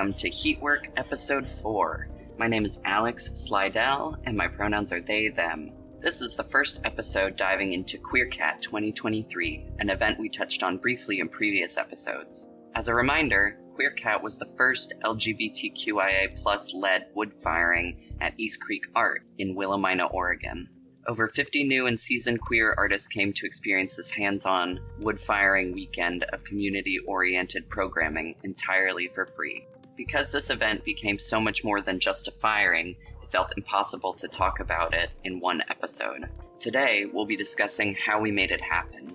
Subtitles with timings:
[0.00, 2.08] Welcome to Heatwork Episode 4.
[2.38, 5.72] My name is Alex Slydel, and my pronouns are they, them.
[6.00, 11.20] This is the first episode diving into QueerCat 2023, an event we touched on briefly
[11.20, 12.48] in previous episodes.
[12.74, 19.26] As a reminder, QueerCat was the first LGBTQIA led wood firing at East Creek Art
[19.36, 20.70] in Willamina, Oregon.
[21.06, 25.74] Over 50 new and seasoned queer artists came to experience this hands on wood firing
[25.74, 29.66] weekend of community oriented programming entirely for free.
[30.06, 34.28] Because this event became so much more than just a firing, it felt impossible to
[34.28, 36.26] talk about it in one episode.
[36.58, 39.14] Today, we'll be discussing how we made it happen.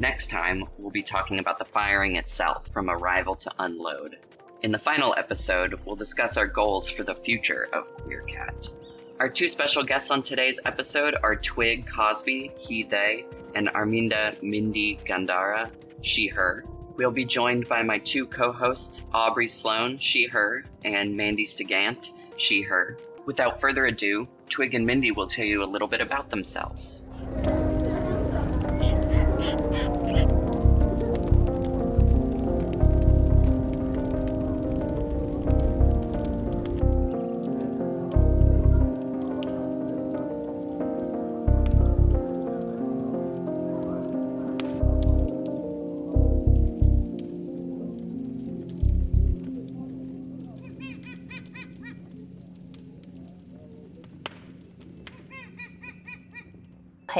[0.00, 4.18] Next time, we'll be talking about the firing itself, from arrival to unload.
[4.62, 8.72] In the final episode, we'll discuss our goals for the future of QueerCat.
[9.20, 14.98] Our two special guests on today's episode are Twig Cosby, he, they, and Arminda Mindy
[15.06, 15.70] Gandara,
[16.02, 16.64] she, her.
[16.96, 22.10] We'll be joined by my two co hosts, Aubrey Sloan, she, her, and Mandy Stigant,
[22.38, 22.96] she, her.
[23.26, 27.02] Without further ado, Twig and Mindy will tell you a little bit about themselves.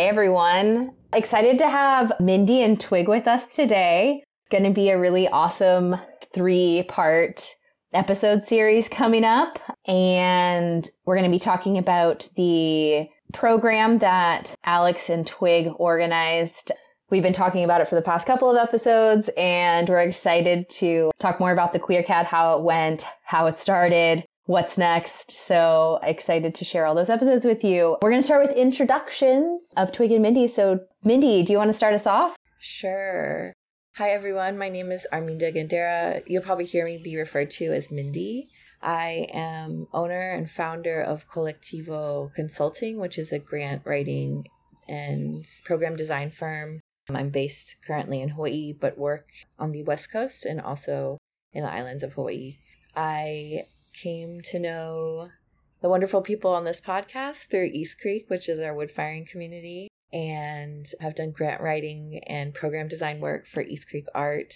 [0.06, 0.92] Everyone.
[1.12, 4.22] Excited to have Mindy and Twig with us today.
[4.22, 5.96] It's going to be a really awesome
[6.32, 7.52] three part
[7.92, 9.58] episode series coming up.
[9.84, 16.70] And we're going to be talking about the program that Alex and Twig organized.
[17.10, 21.10] We've been talking about it for the past couple of episodes, and we're excited to
[21.18, 25.32] talk more about the QueerCat, how it went, how it started, what's next.
[25.32, 27.96] So excited to share all those episodes with you.
[28.00, 30.48] We're going to start with introductions of Twig and Mindy.
[30.48, 32.36] So, Mindy, do you want to start us off?
[32.58, 33.52] Sure.
[33.96, 34.58] Hi, everyone.
[34.58, 36.22] My name is Arminda Gandara.
[36.26, 38.48] You'll probably hear me be referred to as Mindy.
[38.82, 44.46] I am owner and founder of Collectivo Consulting, which is a grant writing
[44.88, 46.80] and program design firm.
[47.08, 49.28] I'm based currently in Hawaii, but work
[49.58, 51.18] on the West Coast and also
[51.52, 52.58] in the islands of Hawaii.
[52.94, 53.64] I
[53.96, 55.30] came to know
[55.82, 59.88] the wonderful people on this podcast through East Creek, which is our wood firing community,
[60.12, 64.54] and have done grant writing and program design work for East Creek Art.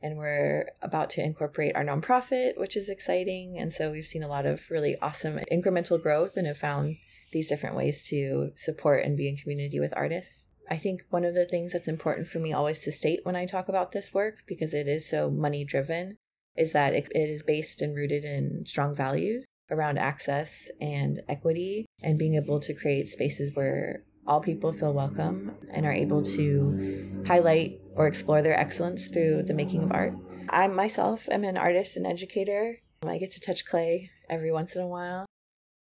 [0.00, 3.56] And we're about to incorporate our nonprofit, which is exciting.
[3.58, 6.96] And so we've seen a lot of really awesome incremental growth and have found
[7.32, 10.48] these different ways to support and be in community with artists.
[10.70, 13.46] I think one of the things that's important for me always to state when I
[13.46, 16.16] talk about this work, because it is so money driven,
[16.56, 21.86] is that it, it is based and rooted in strong values around access and equity
[22.02, 27.24] and being able to create spaces where all people feel welcome and are able to
[27.26, 30.14] highlight or explore their excellence through the making of art.
[30.48, 32.78] I myself am an artist and educator.
[33.06, 35.26] I get to touch clay every once in a while.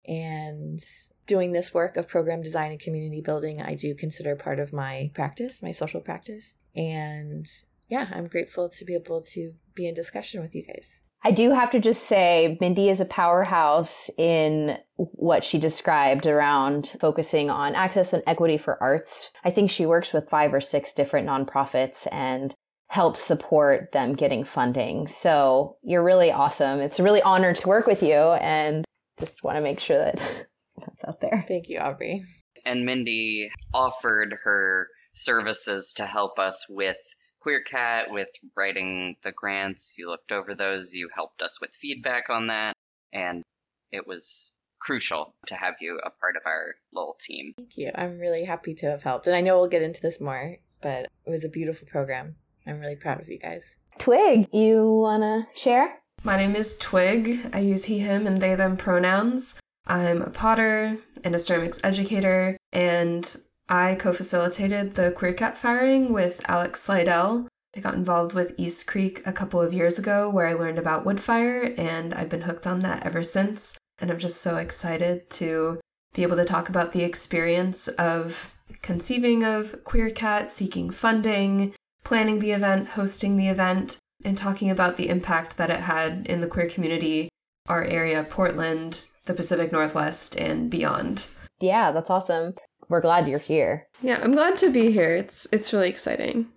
[0.06, 0.82] And
[1.28, 5.12] doing this work of program design and community building, I do consider part of my
[5.14, 6.54] practice, my social practice.
[6.76, 7.46] And
[7.90, 11.02] yeah, I'm grateful to be able to be in discussion with you guys.
[11.24, 16.96] I do have to just say, Mindy is a powerhouse in what she described around
[17.02, 19.30] focusing on access and equity for arts.
[19.44, 22.56] I think she works with five or six different nonprofits and
[22.88, 25.08] helps support them getting funding.
[25.08, 26.80] So you're really awesome.
[26.80, 28.86] It's a really honor to work with you and
[29.20, 30.16] just want to make sure that
[30.78, 31.44] that's out there.
[31.48, 32.24] Thank you, Aubrey.
[32.66, 36.98] And Mindy offered her services to help us with
[37.46, 39.96] QueerCat with writing the grants.
[39.98, 42.74] You looked over those, you helped us with feedback on that,
[43.14, 43.44] and
[43.92, 47.54] it was crucial to have you a part of our little team.
[47.58, 47.92] Thank you.
[47.96, 49.28] I'm really happy to have helped.
[49.28, 52.36] And I know we'll get into this more, but it was a beautiful program.
[52.66, 53.64] I'm really proud of you guys.
[53.98, 56.00] Twig, you want to share?
[56.24, 57.50] My name is Twig.
[57.54, 59.60] I use he, him, and they, them pronouns.
[59.88, 63.36] I'm a potter and a ceramics educator, and
[63.70, 67.46] I co facilitated the QueerCat firing with Alex Slydel.
[67.78, 71.06] I got involved with East Creek a couple of years ago where I learned about
[71.06, 73.78] woodfire, and I've been hooked on that ever since.
[74.00, 75.80] And I'm just so excited to
[76.16, 82.54] be able to talk about the experience of conceiving of QueerCat, seeking funding, planning the
[82.54, 86.68] event, hosting the event, and talking about the impact that it had in the queer
[86.68, 87.30] community,
[87.68, 91.28] our area, Portland, the Pacific Northwest, and beyond.
[91.60, 92.56] Yeah, that's awesome
[92.90, 93.88] we're glad you're here.
[94.02, 95.16] Yeah, I'm glad to be here.
[95.16, 96.48] It's it's really exciting.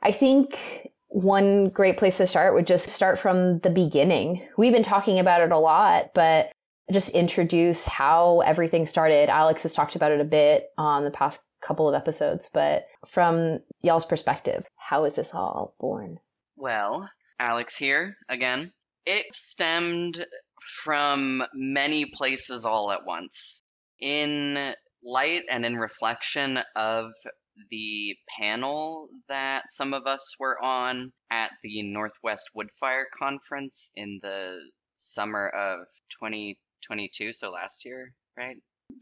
[0.00, 0.56] I think
[1.08, 4.46] one great place to start would just start from the beginning.
[4.56, 6.52] We've been talking about it a lot, but
[6.92, 9.28] just introduce how everything started.
[9.28, 13.58] Alex has talked about it a bit on the past couple of episodes, but from
[13.82, 16.18] y'all's perspective, how is this all born?
[16.56, 17.10] Well,
[17.40, 18.72] Alex here again.
[19.06, 20.24] It stemmed
[20.82, 23.62] from many places all at once.
[24.00, 27.12] In light and in reflection of
[27.70, 34.60] the panel that some of us were on at the Northwest Woodfire Conference in the
[34.96, 35.86] summer of
[36.20, 38.56] 2022, so last year, right?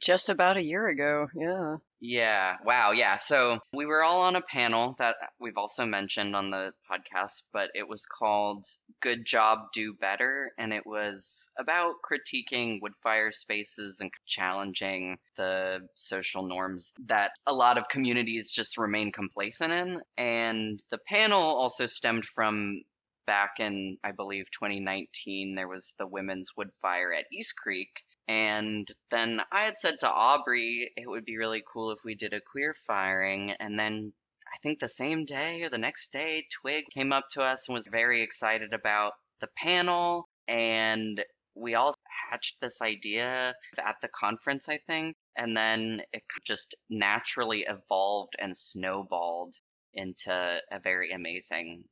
[0.05, 1.77] Just about a year ago, yeah.
[2.01, 3.17] Yeah, wow, yeah.
[3.17, 7.71] So we were all on a panel that we've also mentioned on the podcast, but
[7.75, 8.65] it was called
[9.01, 10.53] Good Job, Do Better.
[10.59, 17.55] And it was about critiquing wood fire spaces and challenging the social norms that a
[17.55, 20.03] lot of communities just remain complacent in.
[20.19, 22.83] And the panel also stemmed from
[23.27, 28.89] back in, I believe, 2019, there was the Women's Wood Fire at East Creek and
[29.11, 32.41] then I had said to Aubrey it would be really cool if we did a
[32.41, 33.53] queer firing.
[33.53, 34.13] And then
[34.53, 37.75] I think the same day or the next day, Twig came up to us and
[37.75, 40.29] was very excited about the panel.
[40.49, 41.25] And
[41.55, 41.95] we all
[42.31, 45.17] hatched this idea at the conference, I think.
[45.37, 49.55] And then it just naturally evolved and snowballed
[49.95, 51.85] into a very amazing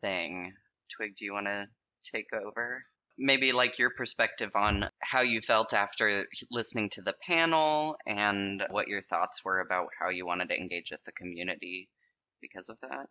[0.00, 0.54] thing.
[0.90, 1.66] Twig, do you want to
[2.02, 2.82] take over?
[3.18, 8.88] Maybe like your perspective on how you felt after listening to the panel and what
[8.88, 11.88] your thoughts were about how you wanted to engage with the community
[12.40, 13.06] because of that.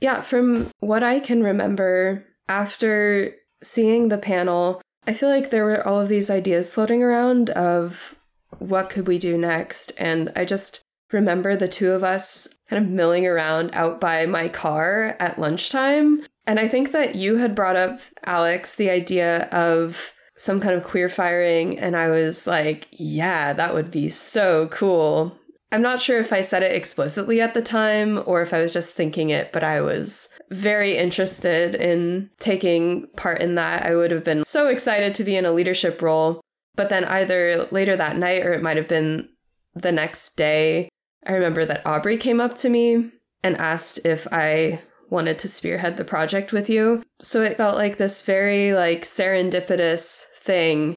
[0.00, 5.86] Yeah, from what I can remember, after seeing the panel, I feel like there were
[5.86, 8.14] all of these ideas floating around of
[8.58, 9.92] what could we do next.
[9.98, 14.48] And I just remember the two of us kind of milling around out by my
[14.48, 20.14] car at lunchtime and I think that you had brought up, Alex, the idea of
[20.36, 21.78] some kind of queer firing.
[21.78, 25.38] And I was like, yeah, that would be so cool.
[25.72, 28.72] I'm not sure if I said it explicitly at the time or if I was
[28.72, 33.84] just thinking it, but I was very interested in taking part in that.
[33.84, 36.40] I would have been so excited to be in a leadership role.
[36.76, 39.28] But then either later that night or it might have been
[39.74, 40.88] the next day,
[41.26, 43.10] I remember that Aubrey came up to me
[43.42, 44.80] and asked if I
[45.14, 47.02] wanted to spearhead the project with you.
[47.22, 50.94] So it felt like this very like serendipitous thing.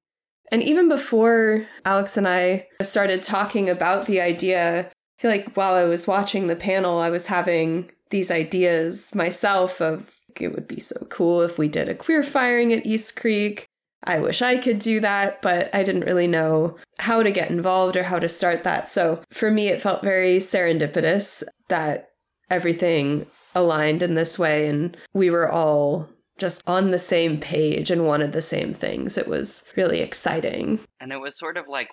[0.50, 5.74] And even before Alex and I started talking about the idea, I feel like while
[5.74, 10.80] I was watching the panel, I was having these ideas myself of it would be
[10.80, 13.66] so cool if we did a queer firing at East Creek.
[14.04, 17.96] I wish I could do that, but I didn't really know how to get involved
[17.96, 18.88] or how to start that.
[18.88, 22.10] So for me, it felt very serendipitous that
[22.48, 23.26] everything
[23.58, 28.32] aligned in this way and we were all just on the same page and wanted
[28.32, 29.18] the same things.
[29.18, 30.78] It was really exciting.
[31.00, 31.88] And it was sort of like,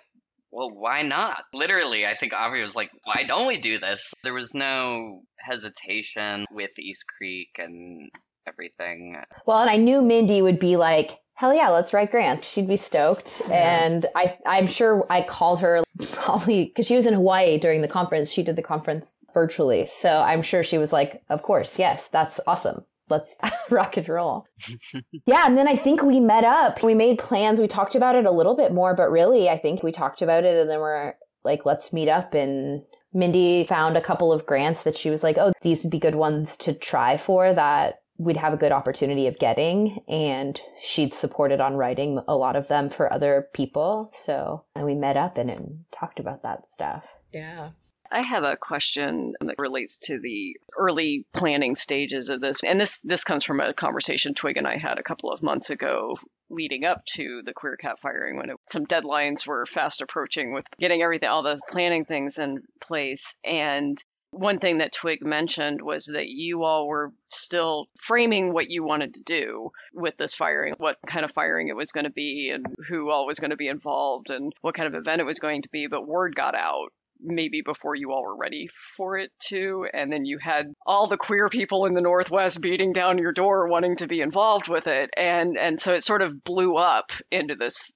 [0.52, 1.42] well, why not?
[1.52, 4.14] Literally, I think Aubrey was like, why don't we do this?
[4.22, 8.08] There was no hesitation with East Creek and
[8.48, 9.20] everything.
[9.44, 12.46] Well, and I knew Mindy would be like, hell yeah, let's write grants.
[12.46, 13.42] She'd be stoked.
[13.48, 13.84] Yeah.
[13.84, 17.88] And I, I'm sure I called her probably because she was in Hawaii during the
[17.88, 18.32] conference.
[18.32, 19.88] She did the conference virtually.
[19.92, 22.84] So I'm sure she was like, of course, yes, that's awesome.
[23.08, 23.36] Let's
[23.70, 24.46] rock and roll.
[25.26, 25.46] yeah.
[25.46, 26.82] And then I think we met up.
[26.82, 27.60] We made plans.
[27.60, 30.44] We talked about it a little bit more, but really, I think we talked about
[30.44, 31.14] it and then we're
[31.44, 32.32] like, let's meet up.
[32.32, 35.98] And Mindy found a couple of grants that she was like, oh, these would be
[35.98, 41.12] good ones to try for that we'd have a good opportunity of getting and she'd
[41.12, 44.08] supported on writing a lot of them for other people.
[44.12, 47.06] So and we met up and, and talked about that stuff.
[47.32, 47.70] Yeah.
[48.10, 52.62] I have a question that relates to the early planning stages of this.
[52.62, 55.70] And this this comes from a conversation Twig and I had a couple of months
[55.70, 56.16] ago
[56.48, 60.64] leading up to the queer cat firing when it, some deadlines were fast approaching with
[60.78, 63.34] getting everything all the planning things in place.
[63.44, 64.02] And
[64.36, 69.14] one thing that Twig mentioned was that you all were still framing what you wanted
[69.14, 72.66] to do with this firing, what kind of firing it was going to be, and
[72.88, 75.62] who all was going to be involved, and what kind of event it was going
[75.62, 75.86] to be.
[75.86, 80.26] But word got out maybe before you all were ready for it to and then
[80.26, 84.06] you had all the queer people in the northwest beating down your door wanting to
[84.06, 87.90] be involved with it and and so it sort of blew up into this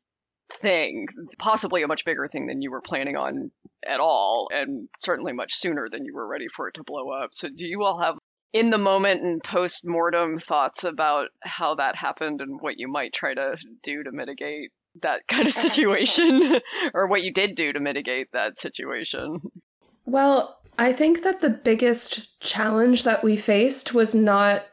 [0.51, 1.07] thing
[1.39, 3.51] possibly a much bigger thing than you were planning on
[3.87, 7.31] at all and certainly much sooner than you were ready for it to blow up
[7.33, 8.17] so do you all have
[8.53, 13.13] in the moment and post mortem thoughts about how that happened and what you might
[13.13, 14.71] try to do to mitigate
[15.03, 16.61] that kind of situation
[16.95, 19.41] or what you did do to mitigate that situation.
[20.05, 24.65] Well, I think that the biggest challenge that we faced was not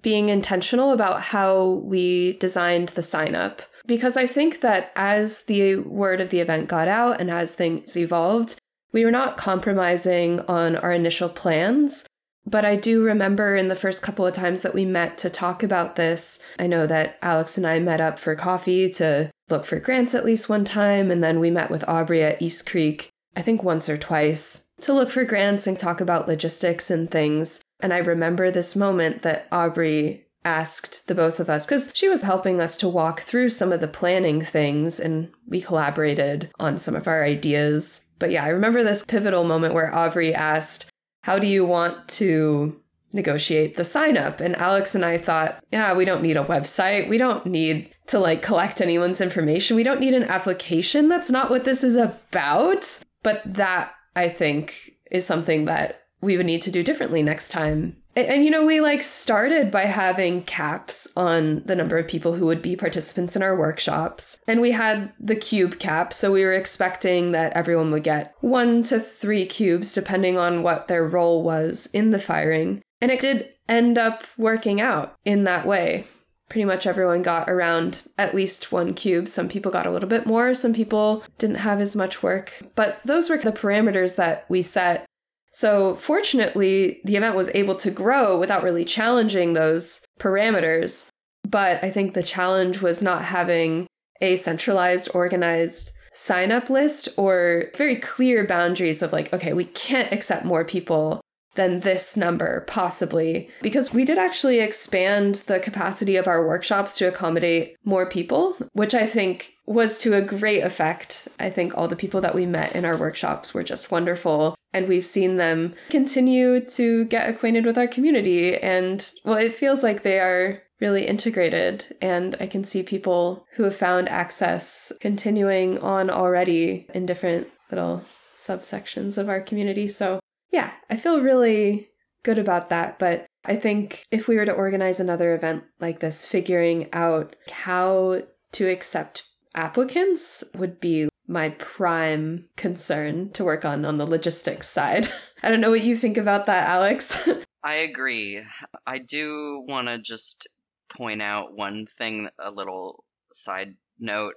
[0.00, 3.62] being intentional about how we designed the sign up.
[3.86, 7.96] Because I think that as the word of the event got out and as things
[7.96, 8.58] evolved,
[8.92, 12.06] we were not compromising on our initial plans.
[12.48, 15.62] But I do remember in the first couple of times that we met to talk
[15.62, 19.80] about this, I know that Alex and I met up for coffee to look for
[19.80, 21.10] grants at least one time.
[21.10, 24.92] And then we met with Aubrey at East Creek, I think once or twice, to
[24.92, 27.60] look for grants and talk about logistics and things.
[27.80, 32.22] And I remember this moment that Aubrey asked the both of us because she was
[32.22, 36.94] helping us to walk through some of the planning things and we collaborated on some
[36.94, 38.04] of our ideas.
[38.20, 40.88] But yeah, I remember this pivotal moment where Aubrey asked,
[41.24, 42.80] How do you want to
[43.12, 44.40] negotiate the sign up?
[44.40, 47.08] And Alex and I thought, Yeah, we don't need a website.
[47.08, 49.74] We don't need to like collect anyone's information.
[49.74, 51.08] We don't need an application.
[51.08, 53.00] That's not what this is about.
[53.24, 57.96] But that, I think, is something that we would need to do differently next time.
[58.16, 62.32] And, and, you know, we like started by having caps on the number of people
[62.32, 64.40] who would be participants in our workshops.
[64.48, 66.14] And we had the cube cap.
[66.14, 70.88] So we were expecting that everyone would get one to three cubes, depending on what
[70.88, 72.82] their role was in the firing.
[73.02, 76.06] And it did end up working out in that way.
[76.48, 79.28] Pretty much everyone got around at least one cube.
[79.28, 82.52] Some people got a little bit more, some people didn't have as much work.
[82.76, 85.06] But those were the parameters that we set
[85.50, 91.08] so, fortunately, the event was able to grow without really challenging those parameters.
[91.48, 93.86] But I think the challenge was not having
[94.20, 100.12] a centralized, organized sign up list or very clear boundaries of like, okay, we can't
[100.12, 101.20] accept more people
[101.56, 103.50] than this number, possibly.
[103.62, 108.94] Because we did actually expand the capacity of our workshops to accommodate more people, which
[108.94, 111.28] I think was to a great effect.
[111.40, 114.54] I think all the people that we met in our workshops were just wonderful.
[114.72, 118.56] And we've seen them continue to get acquainted with our community.
[118.56, 121.96] And well, it feels like they are really integrated.
[122.02, 128.04] And I can see people who have found access continuing on already in different little
[128.36, 129.88] subsections of our community.
[129.88, 130.20] So
[130.52, 131.90] yeah, I feel really
[132.22, 132.98] good about that.
[132.98, 138.22] But I think if we were to organize another event like this, figuring out how
[138.52, 139.24] to accept
[139.54, 145.08] applicants would be my prime concern to work on on the logistics side.
[145.42, 147.28] I don't know what you think about that, Alex.
[147.62, 148.42] I agree.
[148.86, 150.48] I do want to just
[150.96, 154.34] point out one thing, a little side note,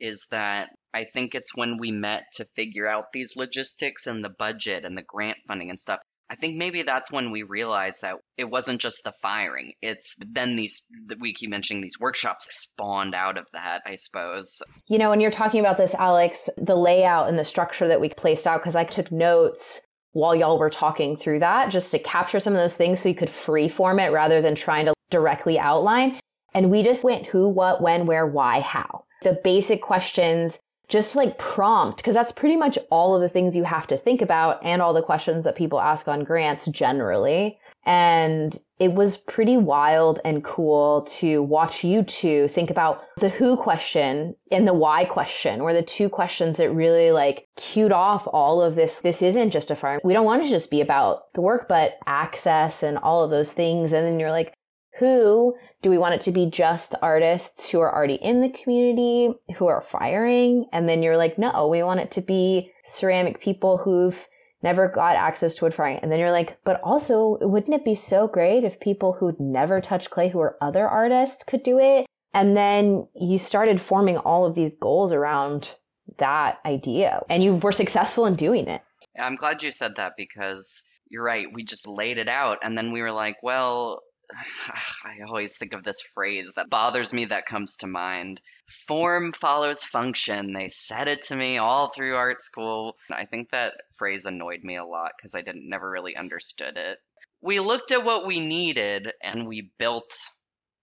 [0.00, 4.30] is that I think it's when we met to figure out these logistics and the
[4.30, 6.00] budget and the grant funding and stuff.
[6.28, 9.74] I think maybe that's when we realized that it wasn't just the firing.
[9.82, 10.86] It's then these
[11.20, 14.62] we keep mentioning these workshops spawned out of that, I suppose.
[14.86, 18.08] You know, when you're talking about this, Alex, the layout and the structure that we
[18.08, 19.82] placed out, because I took notes
[20.12, 23.14] while y'all were talking through that just to capture some of those things so you
[23.14, 26.18] could free form it rather than trying to directly outline.
[26.54, 29.04] And we just went who, what, when, where, why, how.
[29.22, 30.58] The basic questions
[30.92, 34.20] just like prompt, because that's pretty much all of the things you have to think
[34.20, 37.58] about and all the questions that people ask on grants generally.
[37.84, 43.56] And it was pretty wild and cool to watch you two think about the who
[43.56, 48.60] question and the why question were the two questions that really like cued off all
[48.60, 49.00] of this.
[49.00, 49.98] This isn't just a farm.
[50.04, 53.50] We don't want to just be about the work, but access and all of those
[53.50, 53.92] things.
[53.92, 54.52] And then you're like,
[54.98, 59.32] who do we want it to be just artists who are already in the community
[59.56, 60.66] who are firing?
[60.72, 64.28] And then you're like, no, we want it to be ceramic people who've
[64.62, 65.98] never got access to wood firing.
[65.98, 69.80] And then you're like, but also, wouldn't it be so great if people who'd never
[69.80, 72.06] touched clay, who are other artists, could do it?
[72.34, 75.70] And then you started forming all of these goals around
[76.18, 78.82] that idea, and you were successful in doing it.
[79.18, 81.46] I'm glad you said that because you're right.
[81.52, 84.00] We just laid it out, and then we were like, well,
[85.04, 88.40] I always think of this phrase that bothers me that comes to mind.
[88.86, 90.52] Form follows function.
[90.52, 92.96] They said it to me all through art school.
[93.10, 96.98] I think that phrase annoyed me a lot because I didn't never really understood it.
[97.40, 100.14] We looked at what we needed and we built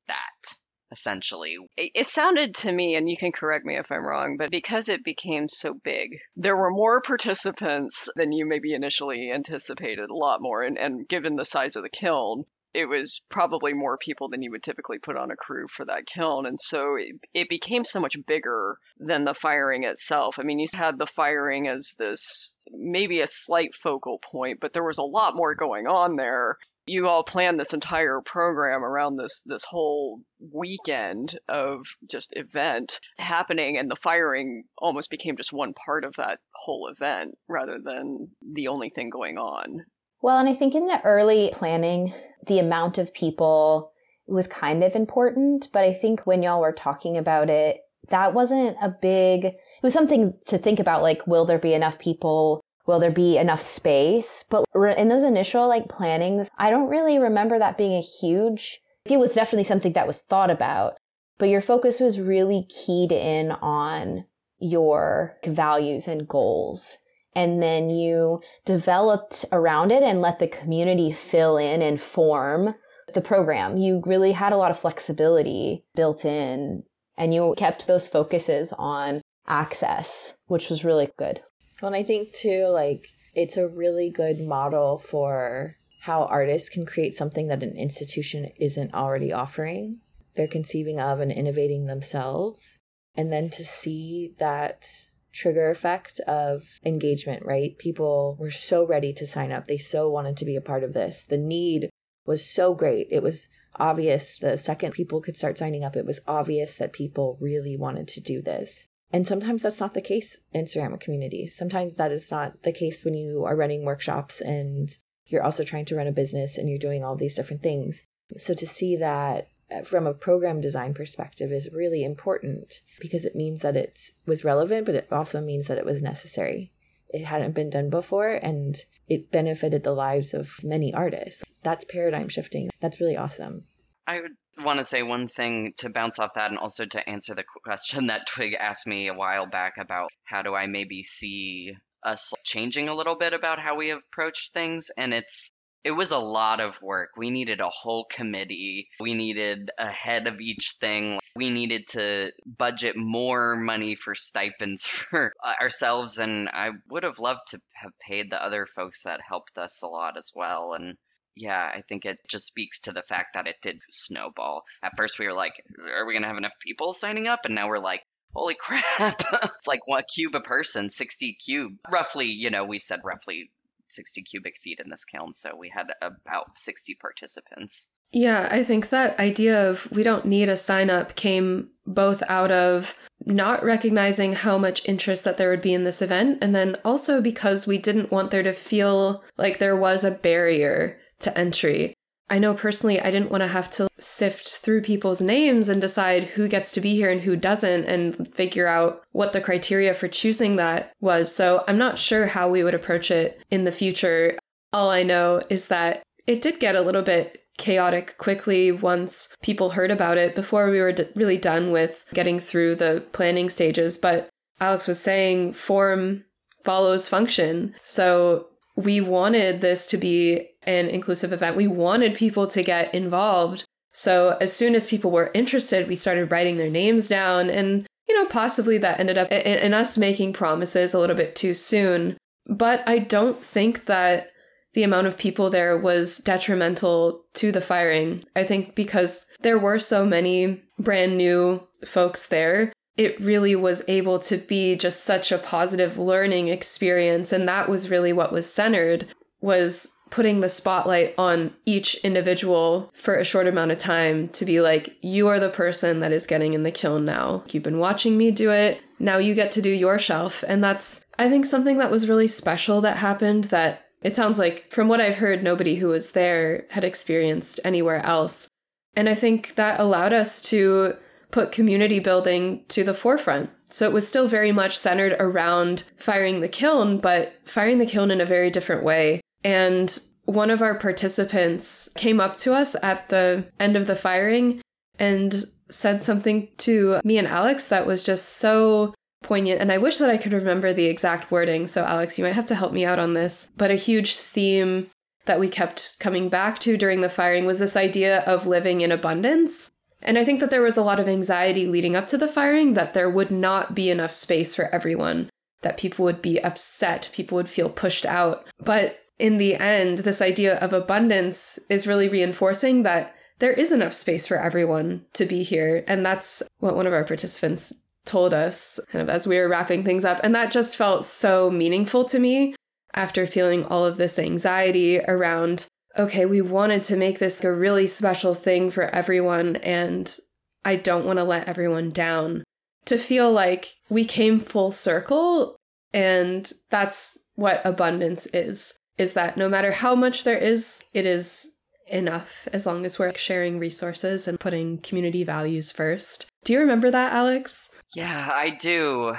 [0.07, 0.57] that
[0.91, 1.57] essentially.
[1.77, 5.03] It, sounded to me, and you can correct me if I'm wrong, but because it
[5.03, 10.63] became so big, there were more participants than you maybe initially anticipated, a lot more.
[10.63, 14.51] And, and given the size of the kiln, it was probably more people than you
[14.51, 16.45] would typically put on a crew for that kiln.
[16.45, 20.37] And so it, it, became so much bigger than the firing itself.
[20.39, 24.83] I mean, you had the firing as this maybe a slight focal point, but there
[24.83, 26.57] was a lot more going on there.
[26.85, 30.21] you all planned this entire program around this this whole
[30.53, 36.39] weekend of just event happening and the firing almost became just one part of that
[36.53, 39.85] whole event rather than the only thing going on.
[40.21, 42.13] Well, and I think in the early planning,
[42.45, 43.91] the amount of people
[44.27, 48.77] was kind of important, but I think when y'all were talking about it, that wasn't
[48.81, 52.99] a big it was something to think about like will there be enough people will
[52.99, 54.43] there be enough space?
[54.49, 54.65] But
[54.97, 59.35] in those initial like plannings, I don't really remember that being a huge, it was
[59.35, 60.97] definitely something that was thought about,
[61.37, 64.25] but your focus was really keyed in on
[64.57, 66.97] your values and goals.
[67.35, 72.73] And then you developed around it and let the community fill in and form
[73.13, 73.77] the program.
[73.77, 76.83] You really had a lot of flexibility built in
[77.17, 81.41] and you kept those focuses on access, which was really good.
[81.81, 86.85] Well, and I think too, like, it's a really good model for how artists can
[86.85, 89.99] create something that an institution isn't already offering.
[90.35, 92.79] They're conceiving of and innovating themselves.
[93.15, 94.87] And then to see that
[95.31, 97.77] trigger effect of engagement, right?
[97.77, 99.67] People were so ready to sign up.
[99.67, 101.25] They so wanted to be a part of this.
[101.25, 101.89] The need
[102.25, 103.07] was so great.
[103.11, 107.37] It was obvious the second people could start signing up, it was obvious that people
[107.39, 108.87] really wanted to do this.
[109.11, 111.55] And sometimes that's not the case in ceramic communities.
[111.55, 114.89] Sometimes that is not the case when you are running workshops and
[115.25, 118.03] you're also trying to run a business and you're doing all these different things.
[118.37, 123.35] So to see that Uh, from a program design perspective is really important because it
[123.35, 126.71] means that it was relevant, but it also means that it was necessary.
[127.09, 128.77] It hadn't been done before and
[129.07, 131.43] it benefited the lives of many artists.
[131.63, 132.69] That's paradigm shifting.
[132.81, 133.65] That's really awesome.
[134.07, 137.35] I would want to say one thing to bounce off that and also to answer
[137.35, 141.75] the question that Twig asked me a while back about how do I maybe see
[142.03, 145.51] us changing a little bit about how we approach things and it's
[145.83, 147.11] it was a lot of work.
[147.17, 148.89] We needed a whole committee.
[148.99, 151.19] We needed a head of each thing.
[151.35, 156.17] We needed to budget more money for stipends for ourselves.
[156.17, 159.87] And I would have loved to have paid the other folks that helped us a
[159.87, 160.73] lot as well.
[160.73, 160.97] And
[161.35, 164.63] yeah, I think it just speaks to the fact that it did snowball.
[164.83, 165.53] At first, we were like,
[165.95, 167.41] are we going to have enough people signing up?
[167.45, 168.01] And now we're like,
[168.35, 168.83] holy crap.
[169.43, 171.73] it's like one cube a person, 60 cube.
[171.91, 173.51] Roughly, you know, we said roughly
[173.89, 175.33] 60 cubic feet in this kiln.
[175.33, 177.89] So we had about 60 participants.
[178.11, 182.51] Yeah, I think that idea of we don't need a sign up came both out
[182.51, 186.77] of not recognizing how much interest that there would be in this event, and then
[186.83, 191.93] also because we didn't want there to feel like there was a barrier to entry.
[192.29, 196.23] I know personally, I didn't want to have to sift through people's names and decide
[196.25, 200.07] who gets to be here and who doesn't and figure out what the criteria for
[200.07, 201.33] choosing that was.
[201.33, 204.37] So I'm not sure how we would approach it in the future.
[204.71, 209.71] All I know is that it did get a little bit chaotic quickly once people
[209.71, 213.97] heard about it before we were d- really done with getting through the planning stages.
[213.97, 214.29] But
[214.61, 216.23] Alex was saying form
[216.63, 217.73] follows function.
[217.83, 221.55] So we wanted this to be an inclusive event.
[221.55, 223.65] We wanted people to get involved.
[223.93, 227.49] So as soon as people were interested, we started writing their names down.
[227.49, 231.35] And, you know, possibly that ended up in, in us making promises a little bit
[231.35, 232.17] too soon.
[232.47, 234.31] But I don't think that
[234.73, 238.23] the amount of people there was detrimental to the firing.
[238.35, 244.19] I think because there were so many brand new folks there, it really was able
[244.19, 249.07] to be just such a positive learning experience and that was really what was centered
[249.39, 254.61] was putting the spotlight on each individual for a short amount of time to be
[254.61, 257.43] like, you are the person that is getting in the kiln now.
[257.51, 258.81] You've been watching me do it.
[258.97, 260.43] Now you get to do your shelf.
[260.47, 264.71] And that's, I think, something that was really special that happened that it sounds like,
[264.71, 268.47] from what I've heard, nobody who was there had experienced anywhere else.
[268.95, 270.95] And I think that allowed us to
[271.31, 273.49] put community building to the forefront.
[273.69, 278.09] So it was still very much centered around firing the kiln, but firing the kiln
[278.09, 279.21] in a very different way.
[279.43, 284.61] And one of our participants came up to us at the end of the firing
[284.97, 289.61] and said something to me and Alex that was just so poignant.
[289.61, 291.67] And I wish that I could remember the exact wording.
[291.67, 293.49] So, Alex, you might have to help me out on this.
[293.57, 294.87] But a huge theme
[295.25, 298.91] that we kept coming back to during the firing was this idea of living in
[298.91, 299.69] abundance.
[300.01, 302.73] And I think that there was a lot of anxiety leading up to the firing
[302.73, 305.29] that there would not be enough space for everyone,
[305.61, 308.45] that people would be upset, people would feel pushed out.
[308.59, 313.93] But in the end, this idea of abundance is really reinforcing that there is enough
[313.93, 315.83] space for everyone to be here.
[315.87, 317.73] And that's what one of our participants
[318.05, 320.19] told us kind of as we were wrapping things up.
[320.23, 322.55] And that just felt so meaningful to me
[322.93, 327.87] after feeling all of this anxiety around okay, we wanted to make this a really
[327.87, 330.17] special thing for everyone, and
[330.63, 332.43] I don't want to let everyone down.
[332.85, 335.57] To feel like we came full circle,
[335.93, 341.55] and that's what abundance is is that no matter how much there is, it is
[341.87, 346.27] enough as long as we're sharing resources and putting community values first.
[346.43, 347.69] Do you remember that, Alex?
[347.95, 349.15] Yeah, I do.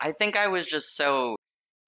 [0.00, 1.36] I think I was just so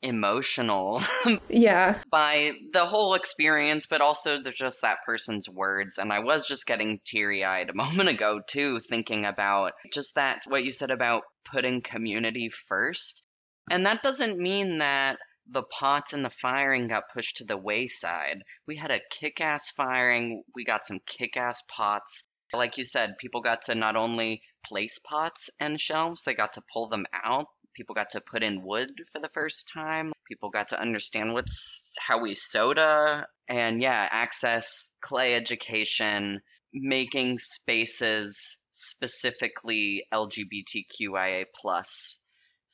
[0.03, 1.00] emotional
[1.48, 6.66] yeah by the whole experience but also just that person's words and i was just
[6.66, 11.81] getting teary-eyed a moment ago too thinking about just that what you said about putting
[11.81, 13.24] community first
[13.70, 15.16] and that doesn't mean that
[15.49, 18.43] the pots and the firing got pushed to the wayside.
[18.67, 22.25] We had a kick ass firing, we got some kick ass pots.
[22.53, 26.63] Like you said, people got to not only place pots and shelves, they got to
[26.73, 27.47] pull them out.
[27.75, 30.13] People got to put in wood for the first time.
[30.29, 36.41] People got to understand what's how we soda and yeah, access clay education,
[36.73, 42.21] making spaces specifically LGBTQIA plus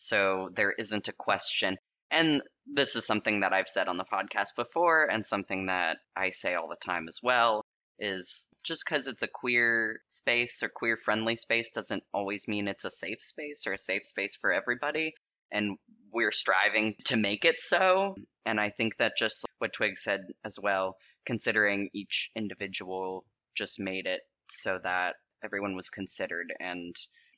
[0.01, 1.77] so there isn't a question.
[2.11, 6.31] And this is something that I've said on the podcast before, and something that I
[6.31, 7.65] say all the time as well
[7.99, 12.85] is just because it's a queer space or queer friendly space doesn't always mean it's
[12.85, 15.13] a safe space or a safe space for everybody.
[15.53, 15.77] And
[16.13, 18.15] we're striving to make it so.
[18.47, 24.07] And I think that just what Twig said as well, considering each individual just made
[24.07, 26.53] it so that everyone was considered.
[26.59, 26.95] And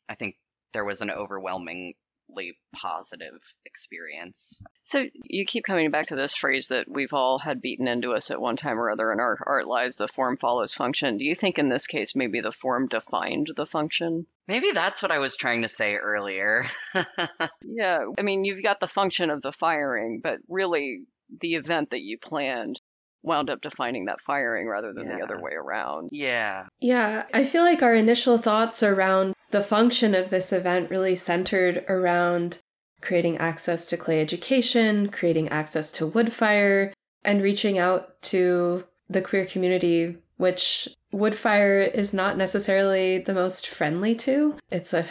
[0.09, 0.37] I think
[0.73, 1.95] there was an overwhelming
[2.75, 4.63] positive experience.
[4.83, 8.31] So you keep coming back to this phrase that we've all had beaten into us
[8.31, 11.17] at one time or other in our art lives the form follows function.
[11.17, 14.27] Do you think in this case maybe the form defined the function?
[14.49, 16.67] Maybe that's what I was trying to say earlier.
[17.63, 21.05] yeah, I mean, you've got the function of the firing, but really
[21.41, 22.81] the event that you planned
[23.23, 25.17] wound up defining that firing rather than yeah.
[25.17, 26.09] the other way around.
[26.13, 26.67] Yeah.
[26.81, 31.85] Yeah, I feel like our initial thoughts around the function of this event really centered
[31.89, 32.59] around
[33.01, 36.93] creating access to clay education, creating access to wood fire,
[37.25, 43.67] and reaching out to the queer community, which wood fire is not necessarily the most
[43.67, 44.57] friendly to.
[44.71, 45.05] It's a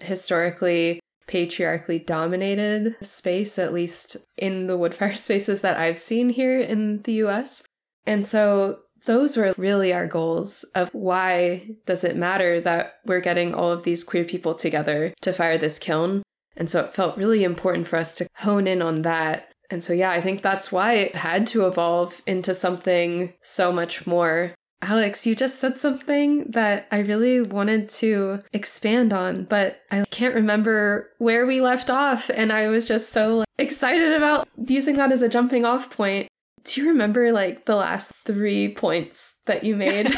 [0.00, 1.00] historically
[1.32, 7.14] patriarchally dominated space, at least in the woodfire spaces that I've seen here in the
[7.24, 7.64] US.
[8.06, 13.54] And so those were really our goals of why does it matter that we're getting
[13.54, 16.22] all of these queer people together to fire this kiln.
[16.54, 19.48] And so it felt really important for us to hone in on that.
[19.70, 24.06] And so, yeah, I think that's why it had to evolve into something so much
[24.06, 24.54] more.
[24.82, 30.34] Alex, you just said something that I really wanted to expand on, but I can't
[30.34, 32.28] remember where we left off.
[32.28, 36.28] And I was just so excited about using that as a jumping off point.
[36.64, 40.08] Do you remember like the last three points that you made?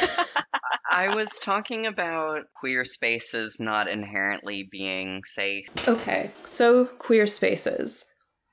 [0.91, 5.67] I was talking about queer spaces not inherently being safe.
[5.87, 8.07] Okay, so queer spaces.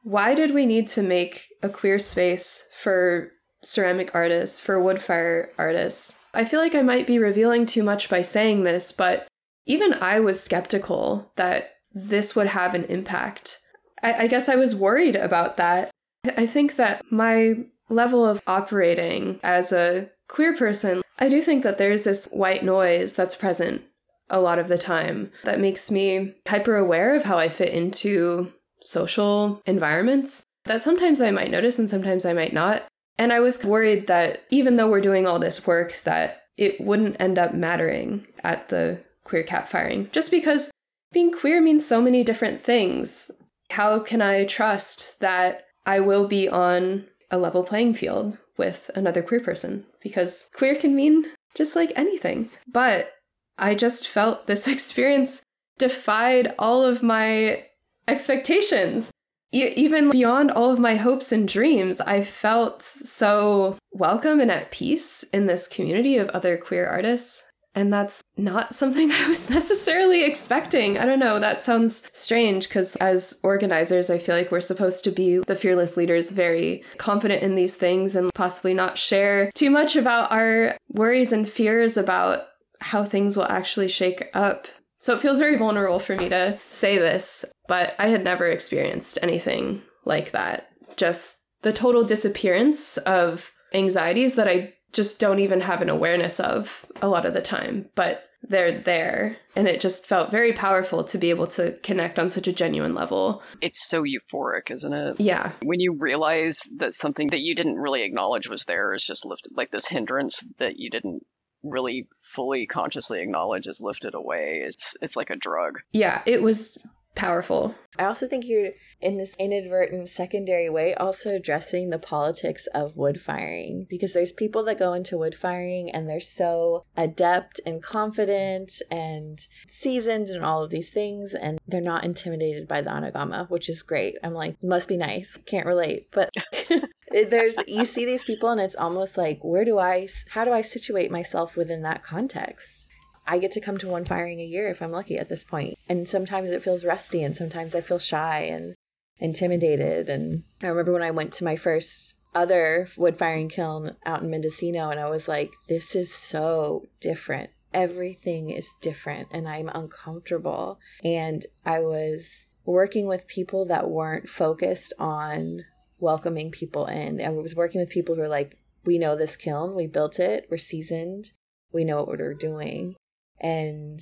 [0.04, 3.32] Why did we need to make a queer space for
[3.64, 6.18] ceramic artists, for woodfire artists?
[6.34, 9.28] I feel like I might be revealing too much by saying this, but
[9.66, 13.60] even I was skeptical that this would have an impact.
[14.02, 15.92] I, I guess I was worried about that.
[16.38, 17.56] I think that my
[17.90, 23.14] level of operating as a queer person, I do think that there's this white noise
[23.14, 23.84] that's present
[24.30, 28.54] a lot of the time that makes me hyper aware of how I fit into
[28.82, 32.84] social environments that sometimes I might notice and sometimes I might not.
[33.22, 37.22] And I was worried that even though we're doing all this work, that it wouldn't
[37.22, 40.72] end up mattering at the queer cat firing, just because
[41.12, 43.30] being queer means so many different things.
[43.70, 49.22] How can I trust that I will be on a level playing field with another
[49.22, 52.50] queer person because queer can mean just like anything.
[52.68, 53.14] But
[53.56, 55.44] I just felt this experience
[55.78, 57.66] defied all of my
[58.08, 59.12] expectations.
[59.52, 65.24] Even beyond all of my hopes and dreams, I felt so welcome and at peace
[65.34, 67.44] in this community of other queer artists.
[67.74, 70.98] And that's not something I was necessarily expecting.
[70.98, 75.12] I don't know, that sounds strange because as organizers, I feel like we're supposed to
[75.12, 79.96] be the fearless leaders, very confident in these things and possibly not share too much
[79.96, 82.48] about our worries and fears about
[82.82, 84.68] how things will actually shake up.
[85.02, 89.18] So it feels very vulnerable for me to say this, but I had never experienced
[89.22, 90.70] anything like that.
[90.96, 96.86] Just the total disappearance of anxieties that I just don't even have an awareness of
[97.02, 97.90] a lot of the time.
[97.96, 99.38] But they're there.
[99.56, 102.94] And it just felt very powerful to be able to connect on such a genuine
[102.94, 103.42] level.
[103.62, 105.20] It's so euphoric, isn't it?
[105.20, 105.52] Yeah.
[105.64, 109.54] When you realize that something that you didn't really acknowledge was there is just lifted,
[109.56, 111.24] like this hindrance that you didn't
[111.64, 114.64] really fully consciously acknowledge is lifted away.
[114.66, 115.80] It's it's like a drug.
[115.92, 116.78] Yeah, it was
[117.16, 117.76] powerful.
[118.00, 118.72] I also think you're
[119.02, 124.64] in this inadvertent secondary way also addressing the politics of wood firing because there's people
[124.64, 130.64] that go into wood firing and they're so adept and confident and seasoned and all
[130.64, 134.16] of these things and they're not intimidated by the anagama, which is great.
[134.24, 135.38] I'm like, must be nice.
[135.46, 136.30] Can't relate, but
[137.12, 140.62] there's you see these people and it's almost like where do I how do I
[140.62, 142.90] situate myself within that context?
[143.28, 145.78] I get to come to one firing a year if I'm lucky at this point.
[145.88, 148.76] And sometimes it feels rusty and sometimes I feel shy and
[149.20, 150.10] intimidated.
[150.10, 154.30] And I remember when I went to my first other wood firing kiln out in
[154.30, 157.52] Mendocino and I was like, this is so different.
[157.74, 160.80] Everything is different and I'm uncomfortable.
[161.04, 165.66] And I was working with people that weren't focused on
[166.02, 167.20] welcoming people in.
[167.20, 170.20] And I was working with people who are like, we know this kiln, we built
[170.20, 171.32] it, we're seasoned,
[171.72, 172.96] we know what we're doing.
[173.40, 174.00] And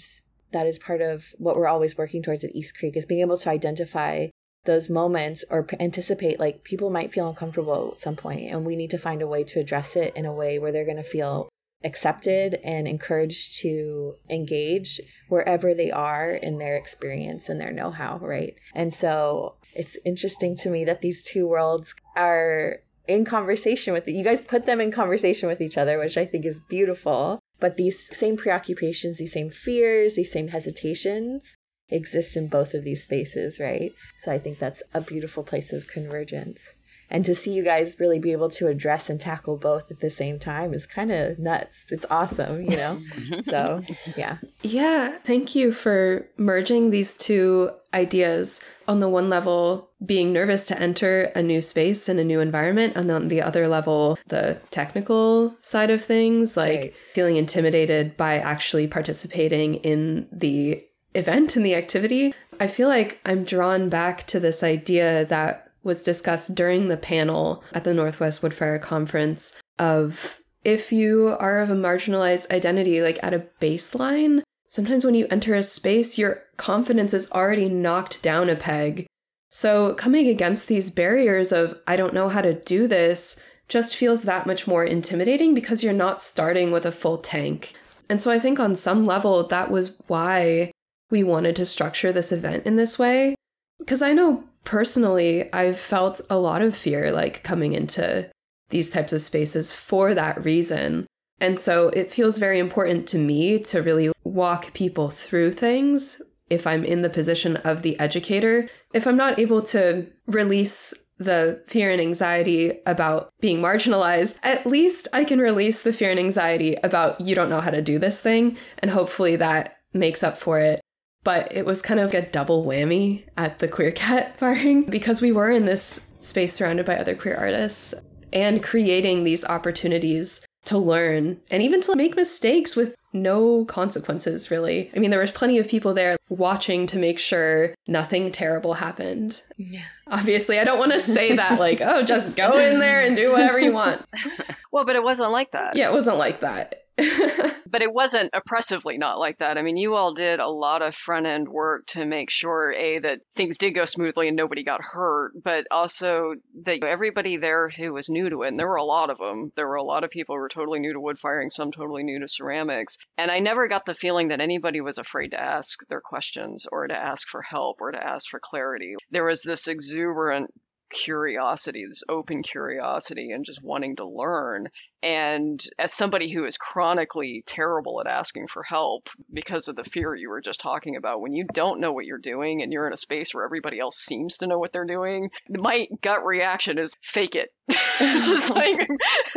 [0.52, 3.38] that is part of what we're always working towards at east creek is being able
[3.38, 4.28] to identify
[4.66, 8.90] those moments or anticipate like people might feel uncomfortable at some point and we need
[8.90, 11.48] to find a way to address it in a way where they're going to feel
[11.84, 18.56] accepted and encouraged to engage wherever they are in their experience and their know-how right
[18.76, 24.24] and so it's interesting to me that these two worlds are in conversation with you
[24.24, 28.16] guys put them in conversation with each other which i think is beautiful but these
[28.16, 31.56] same preoccupations, these same fears, these same hesitations
[31.90, 33.94] exist in both of these spaces, right?
[34.20, 36.76] So I think that's a beautiful place of convergence.
[37.12, 40.10] And to see you guys really be able to address and tackle both at the
[40.10, 41.86] same time is kind of nuts.
[41.92, 43.02] It's awesome, you know?
[43.44, 43.82] so,
[44.16, 44.38] yeah.
[44.62, 45.18] Yeah.
[45.24, 48.62] Thank you for merging these two ideas.
[48.88, 52.94] On the one level, being nervous to enter a new space and a new environment.
[52.96, 56.94] And on the other level, the technical side of things, like right.
[57.14, 60.84] feeling intimidated by actually participating in the
[61.16, 62.34] event and the activity.
[62.60, 67.64] I feel like I'm drawn back to this idea that was discussed during the panel
[67.74, 73.34] at the Northwest Woodfire Conference of if you are of a marginalized identity, like at
[73.34, 78.56] a baseline, sometimes when you enter a space, your confidence is already knocked down a
[78.56, 79.06] peg.
[79.48, 84.24] So coming against these barriers of, I don't know how to do this, just feels
[84.24, 87.74] that much more intimidating because you're not starting with a full tank.
[88.10, 90.72] And so I think on some level, that was why
[91.10, 93.36] we wanted to structure this event in this way.
[93.78, 98.30] Because I know personally, I've felt a lot of fear like coming into
[98.70, 101.08] these types of spaces for that reason.
[101.42, 106.68] And so it feels very important to me to really walk people through things if
[106.68, 108.70] I'm in the position of the educator.
[108.94, 115.08] If I'm not able to release the fear and anxiety about being marginalized, at least
[115.14, 118.20] I can release the fear and anxiety about you don't know how to do this
[118.22, 118.58] thing.
[118.80, 120.82] And hopefully that makes up for it
[121.24, 125.32] but it was kind of a double whammy at the Queer Cat firing because we
[125.32, 127.94] were in this space surrounded by other queer artists
[128.32, 134.92] and creating these opportunities to learn and even to make mistakes with no consequences, really.
[134.96, 139.42] I mean, there was plenty of people there watching to make sure nothing terrible happened.
[139.58, 139.86] Yeah.
[140.08, 143.32] Obviously, I don't want to say that, like, oh, just go in there and do
[143.32, 144.06] whatever you want.
[144.72, 145.76] well, but it wasn't like that.
[145.76, 146.84] Yeah, it wasn't like that.
[147.68, 149.58] but it wasn't oppressively not like that.
[149.58, 153.00] I mean, you all did a lot of front end work to make sure a
[153.00, 157.94] that things did go smoothly and nobody got hurt, but also that everybody there who
[157.94, 159.52] was new to it, and there were a lot of them.
[159.56, 162.04] There were a lot of people who were totally new to wood firing, some totally
[162.04, 165.80] new to ceramics, and I never got the feeling that anybody was afraid to ask
[165.88, 168.96] their questions or to ask for help or to ask for clarity.
[169.12, 170.52] There was this exuberant
[170.90, 174.70] curiosity, this open curiosity, and just wanting to learn.
[175.02, 180.14] And as somebody who is chronically terrible at asking for help because of the fear
[180.14, 182.94] you were just talking about, when you don't know what you're doing and you're in
[182.94, 186.94] a space where everybody else seems to know what they're doing, my gut reaction is
[187.02, 187.50] fake it.
[188.00, 188.88] just like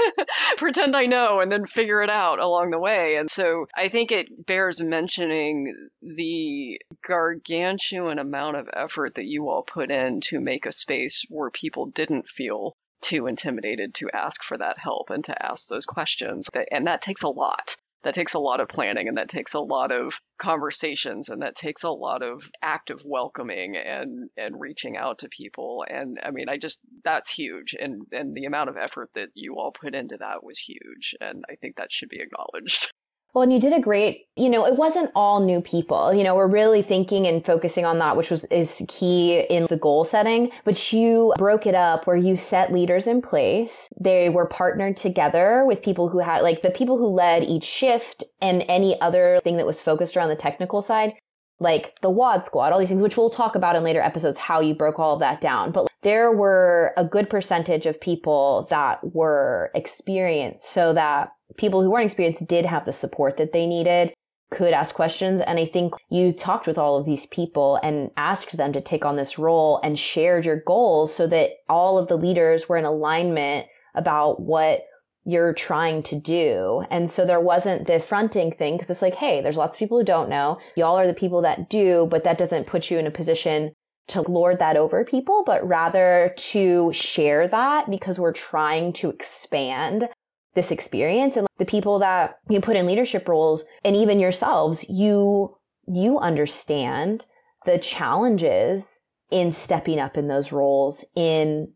[0.57, 3.17] pretend I know and then figure it out along the way.
[3.17, 9.63] And so I think it bears mentioning the gargantuan amount of effort that you all
[9.63, 14.57] put in to make a space where people didn't feel too intimidated to ask for
[14.59, 16.49] that help and to ask those questions.
[16.71, 17.77] And that takes a lot.
[18.03, 21.55] That takes a lot of planning and that takes a lot of conversations and that
[21.55, 26.49] takes a lot of active welcoming and and reaching out to people and I mean
[26.49, 30.17] I just that's huge and and the amount of effort that you all put into
[30.17, 32.93] that was huge and I think that should be acknowledged.
[33.35, 36.13] Well, and you did a great, you know, it wasn't all new people.
[36.13, 39.79] You know, we're really thinking and focusing on that, which was is key in the
[39.79, 40.51] goal setting.
[40.65, 43.89] But you broke it up where you set leaders in place.
[43.99, 48.23] They were partnered together with people who had like the people who led each shift
[48.43, 51.15] and any other thing that was focused around the technical side
[51.63, 54.61] like the WAD squad, all these things, which we'll talk about in later episodes, how
[54.61, 55.71] you broke all of that down.
[55.71, 61.91] But there were a good percentage of people that were experienced so that people who
[61.91, 64.13] weren't experienced did have the support that they needed,
[64.53, 65.41] could ask questions.
[65.41, 69.05] And I think you talked with all of these people and asked them to take
[69.05, 72.85] on this role and shared your goals so that all of the leaders were in
[72.85, 74.83] alignment about what
[75.25, 76.85] you're trying to do.
[76.91, 79.99] And so there wasn't this fronting thing because it's like, hey, there's lots of people
[79.99, 80.59] who don't know.
[80.77, 83.73] Y'all are the people that do, but that doesn't put you in a position
[84.09, 90.09] to lord that over people, but rather to share that because we're trying to expand
[90.55, 95.57] this experience and the people that you put in leadership roles and even yourselves, you,
[95.87, 97.25] you understand
[97.65, 101.73] the challenges in stepping up in those roles in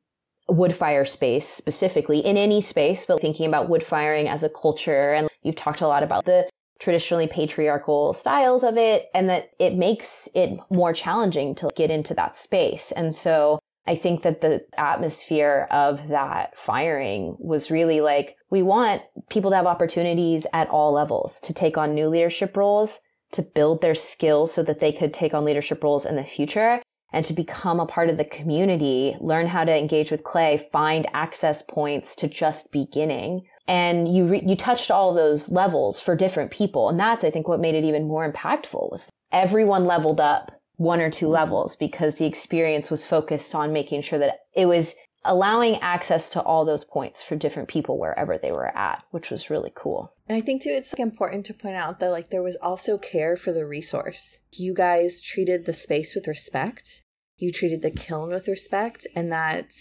[0.48, 5.12] wood fire space specifically in any space, but thinking about wood firing as a culture.
[5.12, 9.74] And you've talked a lot about the traditionally patriarchal styles of it and that it
[9.74, 12.92] makes it more challenging to get into that space.
[12.92, 19.02] And so I think that the atmosphere of that firing was really like, we want
[19.30, 23.00] people to have opportunities at all levels to take on new leadership roles,
[23.32, 26.80] to build their skills so that they could take on leadership roles in the future
[27.12, 31.06] and to become a part of the community, learn how to engage with clay, find
[31.14, 33.46] access points to just beginning.
[33.68, 37.48] And you re- you touched all those levels for different people, and that's I think
[37.48, 41.34] what made it even more impactful was everyone leveled up one or two mm-hmm.
[41.34, 46.42] levels because the experience was focused on making sure that it was allowing access to
[46.42, 50.12] all those points for different people wherever they were at, which was really cool.
[50.28, 53.36] And I think too, it's important to point out that like there was also care
[53.36, 54.38] for the resource.
[54.52, 57.02] You guys treated the space with respect.
[57.36, 59.72] You treated the kiln with respect, and that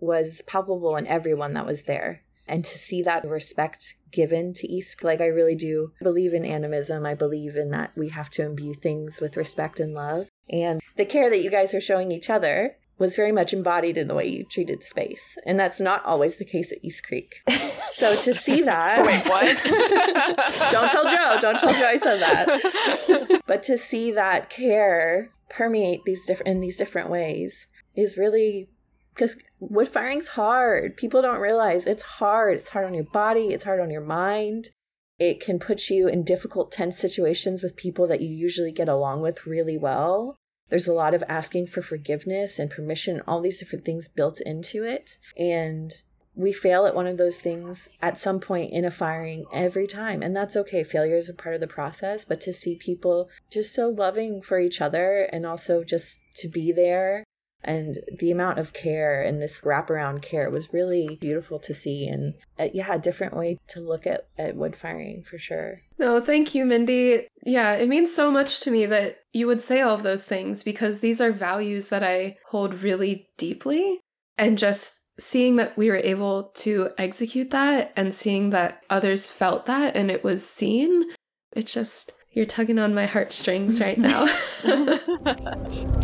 [0.00, 2.22] was palpable in everyone that was there.
[2.46, 7.06] And to see that respect given to East, like I really do believe in animism.
[7.06, 10.28] I believe in that we have to imbue things with respect and love.
[10.50, 14.08] And the care that you guys were showing each other was very much embodied in
[14.08, 15.36] the way you treated space.
[15.44, 17.42] And that's not always the case at East Creek.
[17.94, 19.06] So to see that.
[19.06, 19.44] Wait, what?
[20.72, 21.38] don't tell Joe.
[21.40, 23.42] Don't tell Joe I said that.
[23.46, 28.68] but to see that care permeate these different in these different ways is really
[29.14, 30.96] because wood firing's hard.
[30.96, 32.58] People don't realize it's hard.
[32.58, 34.70] It's hard on your body, it's hard on your mind.
[35.18, 39.20] It can put you in difficult, tense situations with people that you usually get along
[39.20, 40.36] with really well.
[40.70, 44.82] There's a lot of asking for forgiveness and permission, all these different things built into
[44.82, 45.18] it.
[45.38, 45.92] And
[46.34, 50.20] we fail at one of those things at some point in a firing every time.
[50.20, 50.82] And that's okay.
[50.82, 52.24] Failure is a part of the process.
[52.24, 56.72] But to see people just so loving for each other and also just to be
[56.72, 57.22] there
[57.64, 62.34] and the amount of care and this wraparound care was really beautiful to see and
[62.58, 65.80] uh, yeah a different way to look at, at wood firing for sure.
[65.98, 67.26] No thank you mindy.
[67.44, 70.62] Yeah it means so much to me that you would say all of those things
[70.62, 74.00] because these are values that i hold really deeply.
[74.36, 79.66] And just seeing that we were able to execute that and seeing that others felt
[79.66, 81.04] that and it was seen
[81.52, 84.26] it just you're tugging on my heartstrings right now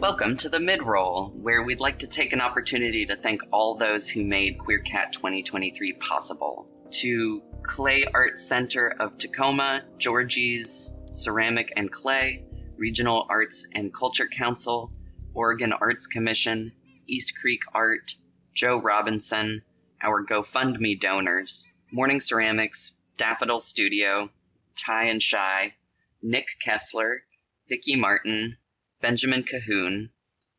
[0.00, 4.08] Welcome to the mid-roll, where we'd like to take an opportunity to thank all those
[4.08, 6.68] who made QueerCat 2023 possible.
[7.02, 12.44] To Clay Art Center of Tacoma, Georgie's Ceramic and Clay,
[12.76, 14.92] Regional Arts and Culture Council,
[15.34, 16.72] Oregon Arts Commission,
[17.06, 18.16] East Creek Art,
[18.54, 19.62] Joe Robinson,
[20.02, 24.30] our GoFundMe donors, Morning Ceramics, Daffodill Studio,
[24.76, 25.74] Ty and Chey,
[26.22, 27.20] Nick Kesler,
[27.68, 28.58] Vicki Martin,
[29.00, 30.10] Benjamin Cahoon,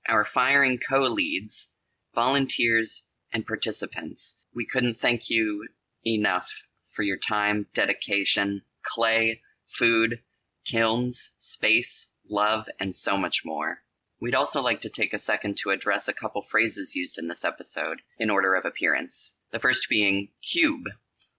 [0.07, 1.69] our firing co-leads,
[2.13, 4.37] volunteers, and participants.
[4.53, 5.67] We couldn't thank you
[6.05, 10.21] enough for your time, dedication, clay, food,
[10.63, 13.81] kilns, space, love, and so much more.
[14.21, 17.43] We'd also like to take a second to address a couple phrases used in this
[17.43, 19.37] episode in order of appearance.
[19.51, 20.85] The first being cube.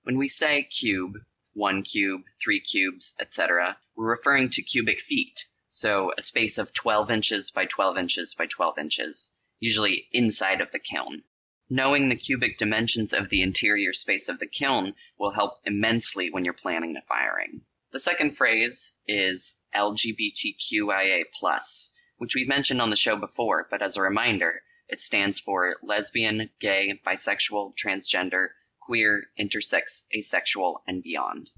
[0.02, 1.14] When we say cube,
[1.56, 7.10] one cube, three cubes, etc., we're referring to cubic feet, so a space of 12
[7.10, 11.24] inches by 12 inches by 12 inches, usually inside of the kiln.
[11.70, 16.44] Knowing the cubic dimensions of the interior space of the kiln will help immensely when
[16.44, 17.62] you're planning the firing.
[17.90, 21.24] The second phrase is LGBTQIA+,
[22.18, 26.50] which we've mentioned on the show before, but as a reminder, It stands for lesbian,
[26.60, 28.50] gay, bisexual, transgender,
[28.86, 31.50] queer, intersex, asexual, and beyond.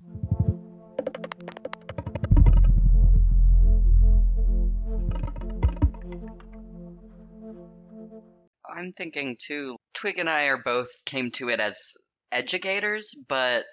[8.71, 11.97] I'm thinking too, Twig and I are both came to it as
[12.33, 13.67] educators, but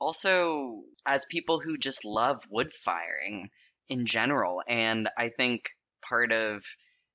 [0.00, 3.50] also as people who just love wood firing
[3.88, 4.62] in general.
[4.66, 5.68] And I think
[6.08, 6.64] part of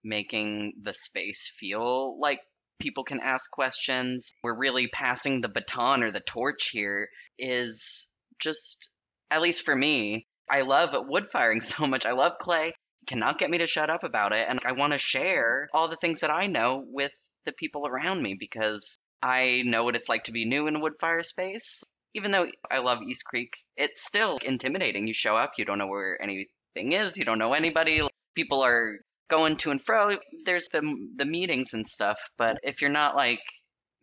[0.04, 2.41] making the space feel like
[2.80, 8.07] people can ask questions, we're really passing the baton or the torch here, is
[8.39, 8.89] just,
[9.32, 12.05] at least for me, I love wood firing so much.
[12.05, 12.73] I love clay.
[13.07, 14.45] Cannot get me to shut up about it.
[14.49, 17.11] And I want to share all the things that I know with
[17.45, 20.80] the people around me because I know what it's like to be new in a
[20.80, 21.84] wood fire space.
[22.13, 25.07] Even though I love East Creek, it's still intimidating.
[25.07, 28.01] You show up, you don't know where anything is, you don't know anybody.
[28.36, 28.97] People are
[29.30, 30.17] going to and fro.
[30.45, 30.82] There's the
[31.15, 33.41] the meetings and stuff, but if you're not like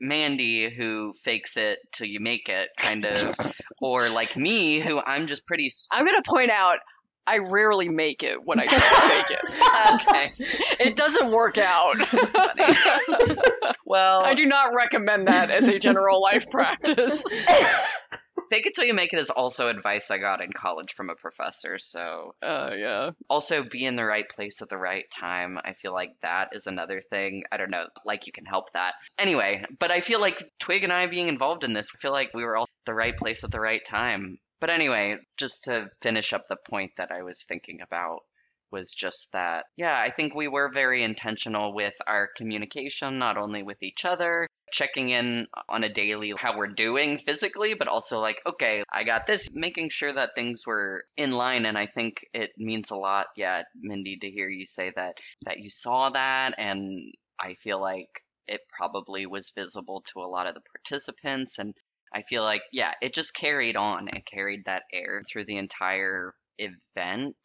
[0.01, 3.35] Mandy who fakes it till you make it, kind of,
[3.81, 5.69] or like me who I'm just pretty.
[5.93, 6.79] I'm gonna point out
[7.27, 10.39] I rarely make it when I don't make it.
[10.39, 10.89] okay.
[10.89, 11.97] It doesn't work out.
[13.87, 17.25] well, I do not recommend that as a general life practice.
[18.55, 21.17] Fake it till you make it is also advice I got in college from a
[21.17, 21.77] professor.
[21.77, 23.11] So, uh, yeah.
[23.29, 25.59] Also, be in the right place at the right time.
[25.59, 27.43] I feel like that is another thing.
[27.51, 28.95] I don't know, like you can help that.
[29.19, 32.31] Anyway, but I feel like Twig and I being involved in this, I feel like
[32.33, 34.37] we were all the right place at the right time.
[34.61, 38.21] But anyway, just to finish up the point that I was thinking about
[38.75, 43.63] was just that, yeah, I think we were very intentional with our communication, not only
[43.63, 48.41] with each other, checking in on a daily how we're doing physically, but also like,
[48.45, 51.67] okay, I got this, making sure that things were in line.
[51.67, 55.61] And I think it means a lot, yeah, Mindy, to hear you say that that
[55.61, 58.09] you saw that, and I feel like
[58.49, 61.75] it probably was visible to a lot of the participants and
[62.13, 64.07] I feel like, yeah, it just carried on.
[64.07, 67.37] It carried that air through the entire event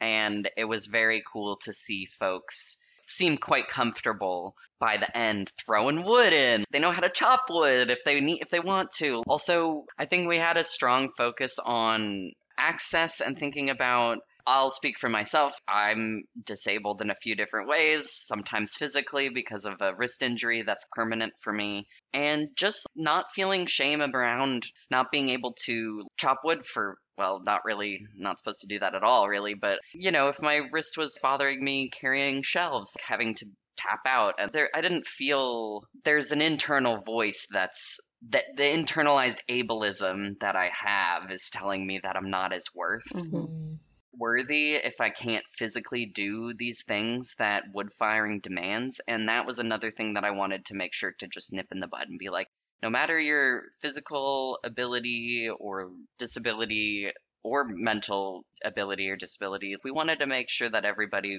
[0.00, 2.78] and it was very cool to see folks
[3.08, 6.64] seem quite comfortable by the end throwing wood in.
[6.70, 9.22] They know how to chop wood if they need if they want to.
[9.26, 14.18] Also, I think we had a strong focus on access and thinking about
[14.48, 15.58] I'll speak for myself.
[15.66, 20.86] I'm disabled in a few different ways, sometimes physically because of a wrist injury that's
[20.92, 26.64] permanent for me, and just not feeling shame around not being able to chop wood
[26.64, 29.54] for well, not really, not supposed to do that at all, really.
[29.54, 33.46] But, you know, if my wrist was bothering me carrying shelves, having to
[33.76, 38.00] tap out, and there, I didn't feel there's an internal voice that's
[38.30, 43.08] that the internalized ableism that I have is telling me that I'm not as worth.
[43.12, 43.74] Mm-hmm.
[44.18, 49.02] Worthy if I can't physically do these things that wood firing demands.
[49.06, 51.80] And that was another thing that I wanted to make sure to just nip in
[51.80, 52.48] the bud and be like,
[52.82, 57.10] no matter your physical ability or disability
[57.42, 61.38] or mental ability or disability, we wanted to make sure that everybody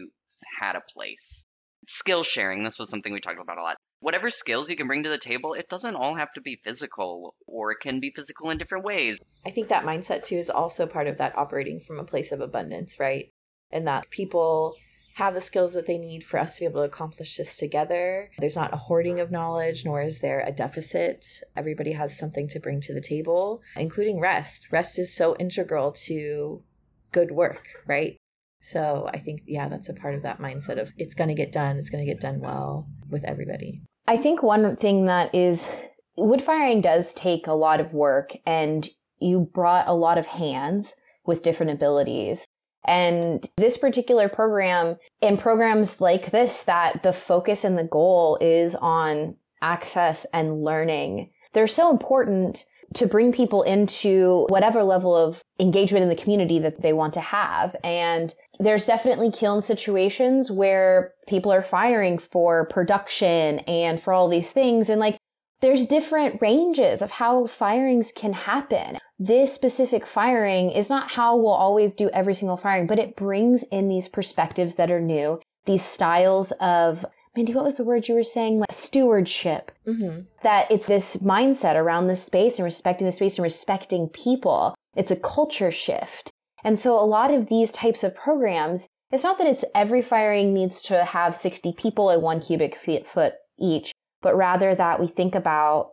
[0.59, 1.45] had a place.
[1.87, 3.77] Skill sharing, this was something we talked about a lot.
[3.99, 7.33] Whatever skills you can bring to the table, it doesn't all have to be physical,
[7.45, 9.19] or it can be physical in different ways.
[9.45, 12.41] I think that mindset too is also part of that operating from a place of
[12.41, 13.29] abundance, right?
[13.71, 14.75] And that people
[15.17, 18.29] have the skills that they need for us to be able to accomplish this together.
[18.37, 21.25] There's not a hoarding of knowledge, nor is there a deficit.
[21.55, 24.67] Everybody has something to bring to the table, including rest.
[24.71, 26.61] Rest is so integral to
[27.11, 28.15] good work, right?
[28.61, 31.51] So I think, yeah, that's a part of that mindset of it's going to get
[31.51, 33.81] done, it's going to get done well with everybody.
[34.07, 35.67] I think one thing that is
[36.15, 38.87] wood firing does take a lot of work, and
[39.17, 40.95] you brought a lot of hands
[41.25, 42.45] with different abilities.
[42.85, 48.75] And this particular program and programs like this that the focus and the goal is
[48.75, 56.03] on access and learning, they're so important to bring people into whatever level of engagement
[56.03, 57.75] in the community that they want to have.
[57.83, 64.51] And there's definitely kiln situations where people are firing for production and for all these
[64.51, 64.89] things.
[64.89, 65.17] And like,
[65.59, 71.49] there's different ranges of how firings can happen this specific firing is not how we'll
[71.49, 75.83] always do every single firing, but it brings in these perspectives that are new, these
[75.83, 77.05] styles of
[77.35, 78.59] Mindy, what was the word you were saying?
[78.59, 79.71] Like stewardship.
[79.85, 80.21] Mm-hmm.
[80.41, 84.73] That it's this mindset around this space and respecting the space and respecting people.
[84.95, 86.31] It's a culture shift.
[86.63, 90.51] And so a lot of these types of programs, it's not that it's every firing
[90.51, 93.91] needs to have 60 people at one cubic foot each,
[94.21, 95.91] but rather that we think about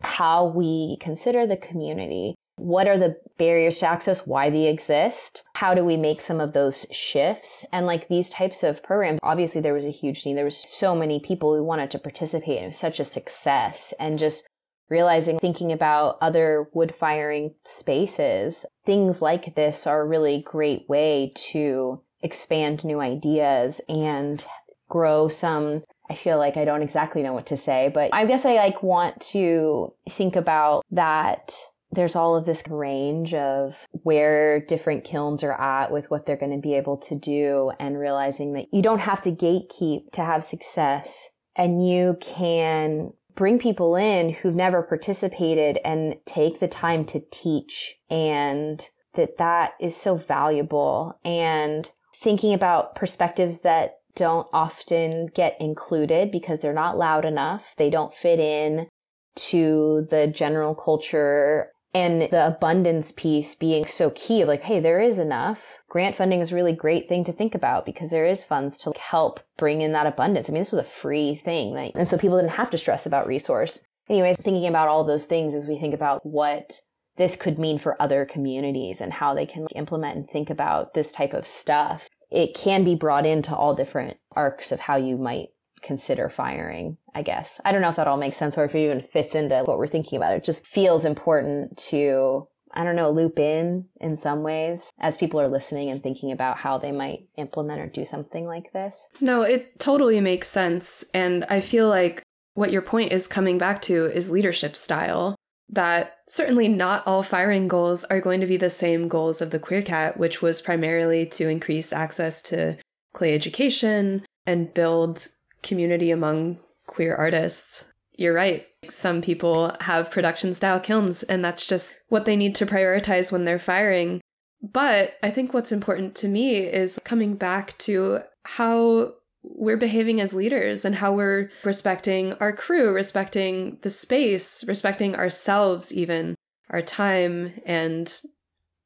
[0.00, 5.74] how we consider the community what are the barriers to access, why they exist, how
[5.74, 7.64] do we make some of those shifts?
[7.72, 10.36] And like these types of programs, obviously there was a huge need.
[10.36, 14.18] There was so many people who wanted to participate it was such a success and
[14.18, 14.46] just
[14.90, 21.32] realizing thinking about other wood firing spaces, things like this are a really great way
[21.36, 24.44] to expand new ideas and
[24.88, 28.44] grow some I feel like I don't exactly know what to say, but I guess
[28.44, 31.54] I like want to think about that
[31.92, 36.52] there's all of this range of where different kilns are at with what they're going
[36.52, 40.44] to be able to do and realizing that you don't have to gatekeep to have
[40.44, 47.22] success and you can bring people in who've never participated and take the time to
[47.30, 55.60] teach and that that is so valuable and thinking about perspectives that don't often get
[55.60, 57.74] included because they're not loud enough.
[57.76, 58.88] They don't fit in
[59.36, 65.00] to the general culture and the abundance piece being so key of like, hey, there
[65.00, 65.82] is enough.
[65.88, 68.92] Grant funding is a really great thing to think about because there is funds to
[68.98, 70.48] help bring in that abundance.
[70.48, 71.72] I mean, this was a free thing.
[71.72, 73.82] Like, and so people didn't have to stress about resource.
[74.08, 76.80] Anyways, thinking about all those things as we think about what
[77.16, 81.12] this could mean for other communities and how they can implement and think about this
[81.12, 82.08] type of stuff.
[82.30, 85.48] It can be brought into all different arcs of how you might
[85.82, 87.60] consider firing, I guess.
[87.64, 89.78] I don't know if that all makes sense or if it even fits into what
[89.78, 90.34] we're thinking about.
[90.34, 95.40] It just feels important to, I don't know, loop in in some ways as people
[95.40, 99.08] are listening and thinking about how they might implement or do something like this.
[99.20, 101.04] No, it totally makes sense.
[101.14, 102.22] And I feel like
[102.54, 105.36] what your point is coming back to is leadership style.
[105.72, 109.60] That certainly not all firing goals are going to be the same goals of the
[109.60, 112.76] Queer Cat, which was primarily to increase access to
[113.12, 115.26] clay education and build
[115.62, 117.92] community among queer artists.
[118.16, 118.66] You're right.
[118.88, 123.44] Some people have production style kilns, and that's just what they need to prioritize when
[123.44, 124.20] they're firing.
[124.62, 130.34] But I think what's important to me is coming back to how we're behaving as
[130.34, 136.34] leaders and how we're respecting our crew, respecting the space, respecting ourselves, even
[136.68, 138.20] our time and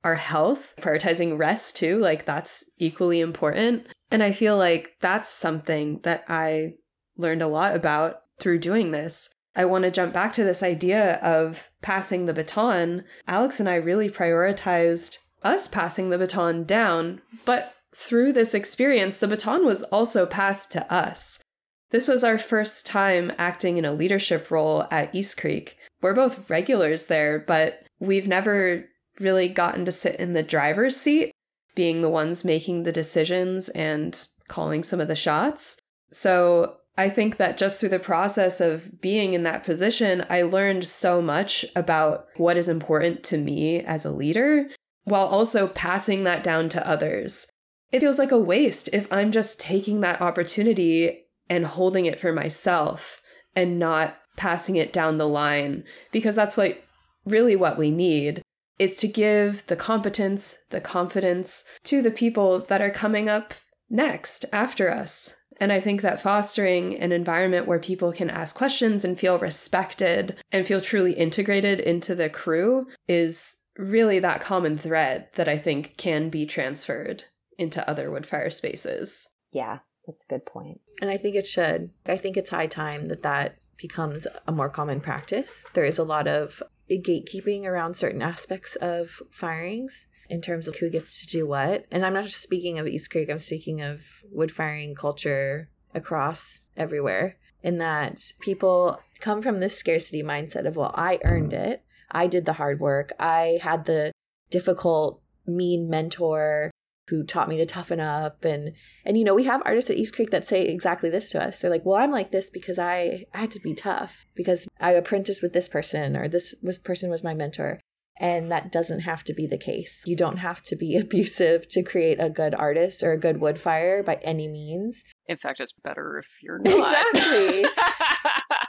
[0.05, 1.99] our health, prioritizing rest too.
[1.99, 3.87] Like that's equally important.
[4.15, 6.75] And I feel like that's something that I
[7.17, 9.35] learned a lot about through doing this.
[9.57, 13.03] I want to jump back to this idea of passing the baton.
[13.27, 19.27] Alex and I really prioritized us passing the baton down, but through this experience, the
[19.27, 21.43] baton was also passed to us.
[21.91, 25.77] This was our first time acting in a leadership role at East Creek.
[26.03, 28.85] We're both regulars there, but we've never
[29.19, 31.34] really gotten to sit in the driver's seat
[31.75, 35.79] being the ones making the decisions and calling some of the shots.
[36.11, 40.87] So I think that just through the process of being in that position, I learned
[40.87, 44.69] so much about what is important to me as a leader
[45.03, 47.49] while also passing that down to others.
[47.91, 52.33] It feels like a waste if I'm just taking that opportunity and holding it for
[52.33, 53.21] myself
[53.57, 56.83] and not passing it down the line because that's what
[57.25, 58.43] really what we need
[58.79, 63.55] is to give the competence, the confidence to the people that are coming up
[63.89, 65.41] next after us.
[65.61, 70.37] And I think that fostering an environment where people can ask questions and feel respected
[70.51, 75.97] and feel truly integrated into the crew is really that common thread that I think
[75.97, 77.25] can be transferred
[77.57, 79.35] into other woodfire spaces.
[79.53, 80.81] Yeah, that's a good point.
[81.01, 81.91] And I think it should.
[82.07, 85.65] I think it's high time that that becomes a more common practice.
[85.75, 90.91] There is a lot of gatekeeping around certain aspects of firings in terms of who
[90.91, 91.87] gets to do what.
[91.91, 96.61] And I'm not just speaking of East Creek, I'm speaking of wood firing culture across
[96.77, 97.37] everywhere.
[97.63, 101.83] In that people come from this scarcity mindset of, well, I earned it.
[102.11, 103.13] I did the hard work.
[103.19, 104.13] I had the
[104.51, 106.71] difficult, mean mentor
[107.09, 108.45] who taught me to toughen up.
[108.45, 108.73] And
[109.05, 111.59] and you know we have artists at east creek that say exactly this to us.
[111.59, 114.93] They're like well i'm like this because i, I had to be tough because i
[114.93, 117.81] apprenticed with this person or this, this person was my mentor.
[118.21, 120.03] And that doesn't have to be the case.
[120.07, 123.59] You don't have to be abusive to create a good artist or a good wood
[123.59, 125.03] fire by any means.
[125.27, 127.07] In fact it's better if you're not.
[127.15, 127.65] Exactly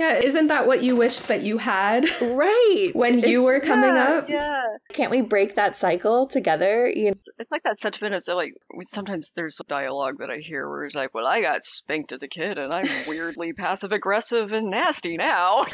[0.00, 2.06] Yeah, isn't that what you wished that you had?
[2.22, 2.90] Right.
[2.94, 4.28] when you were coming yeah, up?
[4.30, 4.62] Yeah.
[4.94, 6.88] Can't we break that cycle together?
[6.88, 10.38] You know, It's like that sentiment of so like sometimes there's some dialogue that I
[10.38, 13.92] hear where it's like, well, I got spanked as a kid and I'm weirdly passive
[13.92, 15.66] aggressive and nasty now.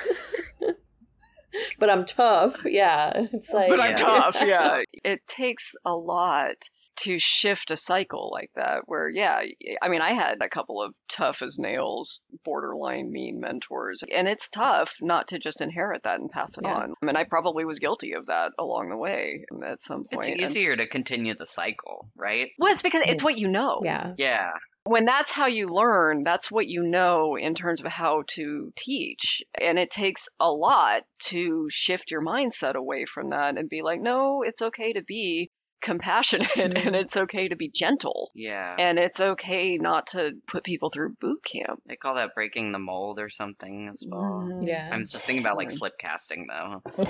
[1.79, 2.65] but I'm tough.
[2.65, 3.13] Yeah.
[3.33, 4.43] It's like but I'm tough.
[4.45, 4.83] Yeah.
[5.05, 9.41] It takes a lot to shift a cycle like that where yeah
[9.83, 14.49] i mean i had a couple of tough as nails borderline mean mentors and it's
[14.49, 16.75] tough not to just inherit that and pass it Yeah.
[16.75, 20.29] on i mean i probably was guilty of that along the way at some point
[20.31, 22.49] It's And- easier to continue the cycle, right?
[22.59, 24.15] well it's because it's what you know Yeah.
[24.17, 24.53] Yeah.
[24.85, 29.43] when that's how you learn, that's what you know in terms of how to teach.
[29.61, 34.01] And it takes a lot to shift your mindset away from that and be like,
[34.01, 35.51] no, it's okay to be
[35.83, 36.65] compassionate Mhm.
[36.87, 38.31] and it's okay to be gentle.
[38.35, 38.75] Yeah.
[38.79, 41.81] And it's okay not to put people through boot camp.
[41.87, 44.61] they call that breaking the mold or something as well.
[44.63, 44.89] Yeah.
[44.93, 46.83] I'm just thinking about like slip casting though.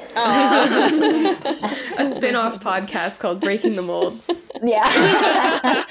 [1.99, 4.21] A spin off podcast called Breaking the Mold.
[4.63, 5.85] yeah.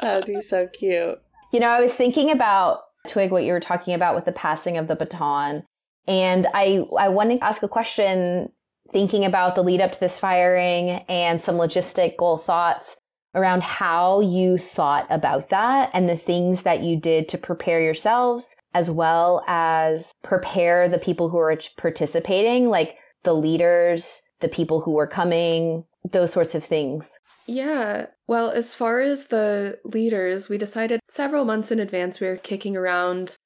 [0.00, 1.18] that would be so cute.
[1.52, 4.76] You know, I was thinking about Twig what you were talking about with the passing
[4.78, 5.62] of the baton,
[6.08, 8.50] and I I wanted to ask a question
[8.92, 12.96] thinking about the lead up to this firing and some logistical thoughts
[13.34, 18.54] around how you thought about that and the things that you did to prepare yourselves
[18.74, 24.92] as well as prepare the people who are participating like the leaders, the people who
[24.92, 27.18] were coming, those sorts of things.
[27.46, 28.06] Yeah.
[28.26, 32.76] Well, as far as the leaders, we decided several months in advance we were kicking
[32.76, 33.36] around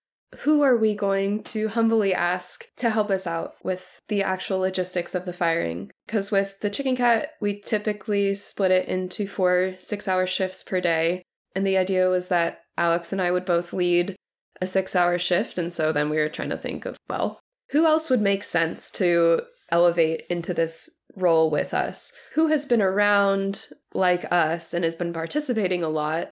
[0.40, 5.14] who are we going to humbly ask to help us out with the actual logistics
[5.14, 5.90] of the firing?
[6.06, 10.80] Because with the chicken cat, we typically split it into four six hour shifts per
[10.80, 11.22] day.
[11.54, 14.16] And the idea was that Alex and I would both lead
[14.60, 15.58] a six hour shift.
[15.58, 18.90] And so then we were trying to think of, well, who else would make sense
[18.92, 22.12] to elevate into this role with us?
[22.34, 26.28] Who has been around like us and has been participating a lot,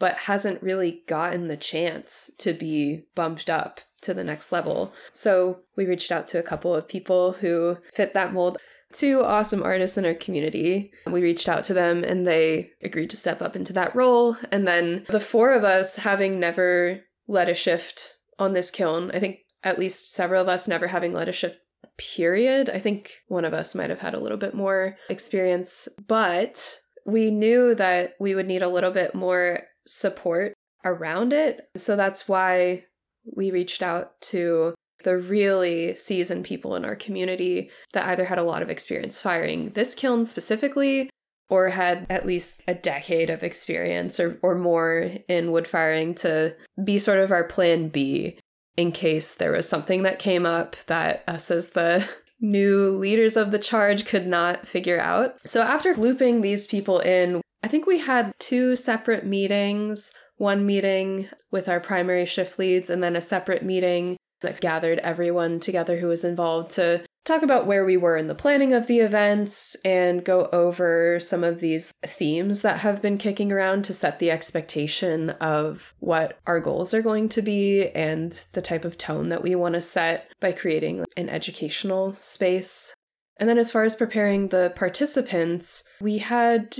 [0.00, 4.92] but hasn't really gotten the chance to be bumped up to the next level?
[5.12, 8.58] So we reached out to a couple of people who fit that mold.
[8.92, 10.90] Two awesome artists in our community.
[11.06, 14.36] We reached out to them and they agreed to step up into that role.
[14.50, 19.20] And then the four of us, having never led a shift on this kiln, I
[19.20, 21.58] think at least several of us never having led a shift
[21.98, 22.70] period.
[22.70, 27.30] I think one of us might have had a little bit more experience, but we
[27.30, 31.68] knew that we would need a little bit more support around it.
[31.76, 32.84] So that's why
[33.24, 38.44] we reached out to the really seasoned people in our community that either had a
[38.44, 41.10] lot of experience firing this kiln specifically
[41.48, 46.54] or had at least a decade of experience or, or more in wood firing to
[46.84, 48.38] be sort of our plan B
[48.76, 52.08] in case there was something that came up that us as the
[52.40, 55.36] new leaders of the charge could not figure out.
[55.46, 61.28] So after looping these people in, I think we had two separate meetings, one meeting
[61.50, 66.06] with our primary shift leads and then a separate meeting that gathered everyone together who
[66.06, 70.24] was involved to talk about where we were in the planning of the events and
[70.24, 75.30] go over some of these themes that have been kicking around to set the expectation
[75.30, 79.54] of what our goals are going to be and the type of tone that we
[79.54, 82.94] want to set by creating an educational space.
[83.36, 86.76] And then, as far as preparing the participants, we had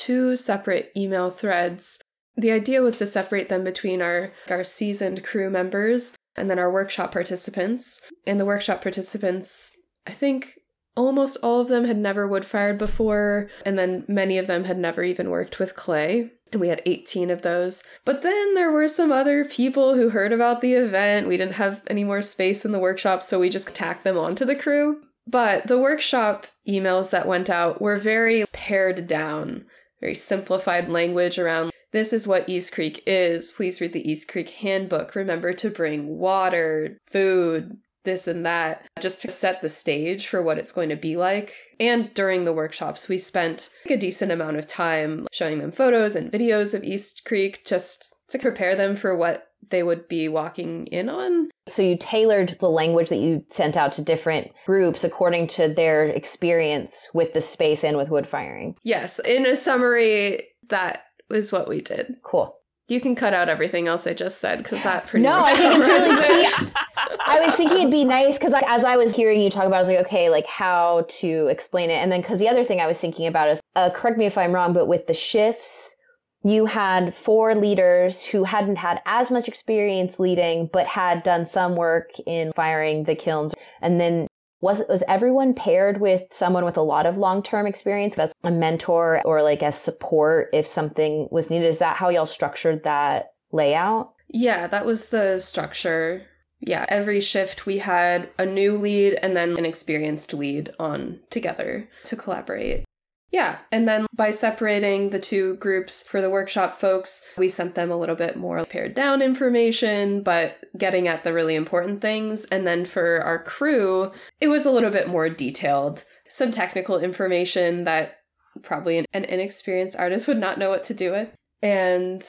[0.00, 2.00] two separate email threads.
[2.34, 6.72] The idea was to separate them between our, our seasoned crew members and then our
[6.72, 8.00] workshop participants.
[8.26, 9.76] And the workshop participants,
[10.06, 10.58] I think
[10.96, 14.78] almost all of them had never wood fired before, and then many of them had
[14.78, 16.30] never even worked with clay.
[16.50, 17.84] And we had 18 of those.
[18.06, 21.28] But then there were some other people who heard about the event.
[21.28, 24.46] We didn't have any more space in the workshop, so we just tacked them onto
[24.46, 25.02] the crew.
[25.26, 29.66] But the workshop emails that went out were very pared down,
[30.00, 33.50] very simplified language around this is what East Creek is.
[33.50, 35.14] Please read the East Creek handbook.
[35.16, 40.56] Remember to bring water, food, this and that, just to set the stage for what
[40.56, 41.54] it's going to be like.
[41.78, 46.32] And during the workshops, we spent a decent amount of time showing them photos and
[46.32, 51.08] videos of East Creek just to prepare them for what they would be walking in
[51.08, 51.50] on.
[51.68, 56.06] So you tailored the language that you sent out to different groups according to their
[56.06, 58.76] experience with the space and with wood firing.
[58.82, 62.16] Yes, in a summary, that is what we did.
[62.22, 62.56] Cool.
[62.88, 65.56] You can cut out everything else I just said because that pretty No, much I
[65.56, 66.72] think it's really key.
[67.24, 69.76] I was thinking it'd be nice because as I was hearing you talk about, it,
[69.76, 71.94] I was like, okay, like how to explain it.
[71.94, 74.36] And then because the other thing I was thinking about is, uh, correct me if
[74.36, 75.94] I'm wrong, but with the shifts,
[76.42, 81.76] you had four leaders who hadn't had as much experience leading, but had done some
[81.76, 83.54] work in firing the kilns.
[83.82, 84.26] And then
[84.60, 88.50] was was everyone paired with someone with a lot of long term experience as a
[88.50, 91.66] mentor or like as support if something was needed?
[91.66, 94.12] Is that how y'all structured that layout?
[94.28, 96.26] Yeah, that was the structure.
[96.60, 101.88] Yeah, every shift we had a new lead and then an experienced lead on together
[102.04, 102.84] to collaborate.
[103.32, 107.90] Yeah, and then by separating the two groups for the workshop folks, we sent them
[107.90, 112.44] a little bit more pared down information, but getting at the really important things.
[112.46, 114.10] And then for our crew,
[114.40, 116.04] it was a little bit more detailed.
[116.28, 118.16] Some technical information that
[118.62, 121.40] probably an, an inexperienced artist would not know what to do with.
[121.62, 122.26] And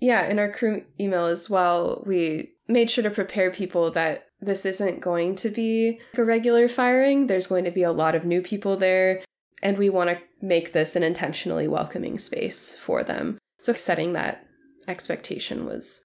[0.00, 4.64] yeah, in our crew email as well, we made sure to prepare people that this
[4.64, 7.26] isn't going to be a regular firing.
[7.26, 9.22] There's going to be a lot of new people there,
[9.62, 13.38] and we want to make this an intentionally welcoming space for them.
[13.60, 14.46] So setting that
[14.88, 16.02] expectation was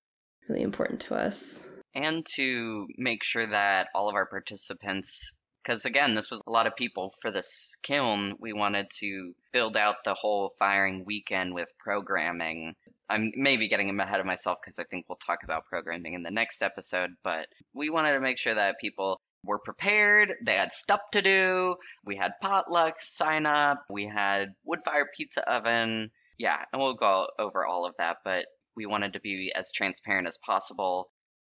[0.47, 1.69] really important to us.
[1.93, 6.67] And to make sure that all of our participants because again, this was a lot
[6.67, 8.35] of people for this kiln.
[8.39, 12.75] We wanted to build out the whole firing weekend with programming.
[13.09, 16.31] I'm maybe getting ahead of myself because I think we'll talk about programming in the
[16.31, 20.33] next episode, but we wanted to make sure that people were prepared.
[20.43, 21.75] They had stuff to do.
[22.03, 23.83] We had potluck sign up.
[23.89, 26.11] We had wood fire pizza oven.
[26.37, 30.27] Yeah, and we'll go over all of that, but we wanted to be as transparent
[30.27, 31.09] as possible.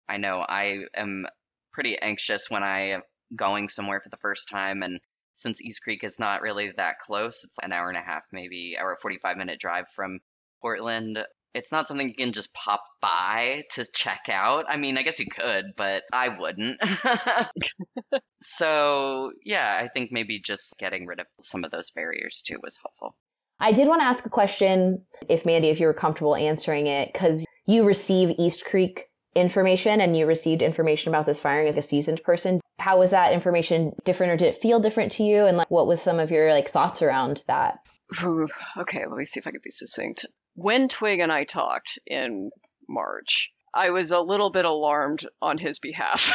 [0.09, 1.27] I know I am
[1.73, 3.03] pretty anxious when I am
[3.35, 4.83] going somewhere for the first time.
[4.83, 5.01] And
[5.35, 8.77] since East Creek is not really that close, it's an hour and a half, maybe
[8.79, 10.21] hour 45 minute drive from
[10.61, 11.19] Portland.
[11.55, 14.67] It's not something you can just pop by to check out.
[14.69, 16.81] I mean, I guess you could, but I wouldn't.
[18.43, 22.79] so, yeah, I think maybe just getting rid of some of those barriers too was
[22.83, 23.17] helpful.
[23.61, 27.13] I did want to ask a question, if Mandy, if you were comfortable answering it,
[27.13, 31.83] because you receive East Creek information and you received information about this firing as a
[31.83, 32.61] seasoned person.
[32.79, 35.47] How was that information different or did it feel different to you?
[35.47, 37.79] And like, what was some of your like thoughts around that?
[38.77, 40.27] okay, let me see if I can be succinct.
[40.55, 42.51] When Twig and I talked in
[42.89, 46.33] March, I was a little bit alarmed on his behalf.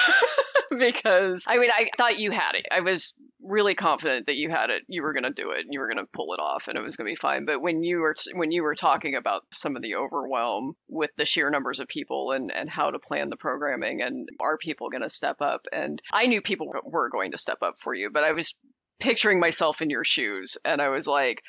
[0.77, 2.67] because I mean, I thought you had it.
[2.71, 4.83] I was really confident that you had it.
[4.87, 5.65] You were going to do it.
[5.69, 7.45] You were going to pull it off, and it was going to be fine.
[7.45, 11.25] But when you were when you were talking about some of the overwhelm with the
[11.25, 15.03] sheer numbers of people and and how to plan the programming, and are people going
[15.03, 15.65] to step up?
[15.71, 18.55] And I knew people were going to step up for you, but I was
[18.99, 21.41] picturing myself in your shoes, and I was like,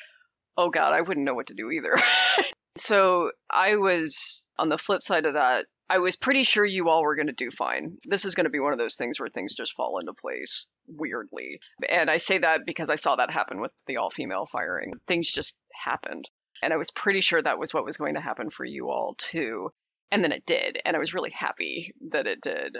[0.57, 1.95] oh God, I wouldn't know what to do either.
[2.77, 7.03] so I was on the flip side of that I was pretty sure you all
[7.03, 7.97] were going to do fine.
[8.05, 10.69] This is going to be one of those things where things just fall into place
[10.87, 11.59] weirdly.
[11.89, 14.93] And I say that because I saw that happen with the all female firing.
[15.05, 16.29] Things just happened.
[16.63, 19.15] And I was pretty sure that was what was going to happen for you all
[19.17, 19.73] too.
[20.11, 20.79] And then it did.
[20.85, 22.77] And I was really happy that it did.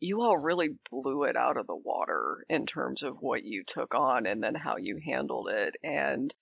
[0.00, 3.94] You all really blew it out of the water in terms of what you took
[3.94, 5.76] on and then how you handled it.
[5.84, 6.34] And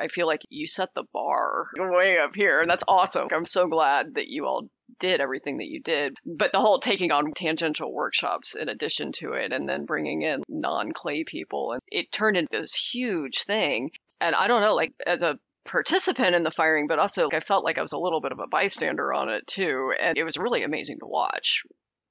[0.00, 3.28] I feel like you set the bar way up here, and that's awesome.
[3.32, 4.68] I'm so glad that you all
[4.98, 6.16] did everything that you did.
[6.24, 10.42] But the whole taking on tangential workshops in addition to it, and then bringing in
[10.48, 13.90] non clay people, and it turned into this huge thing.
[14.20, 17.64] And I don't know, like as a participant in the firing, but also I felt
[17.64, 19.92] like I was a little bit of a bystander on it too.
[20.00, 21.62] And it was really amazing to watch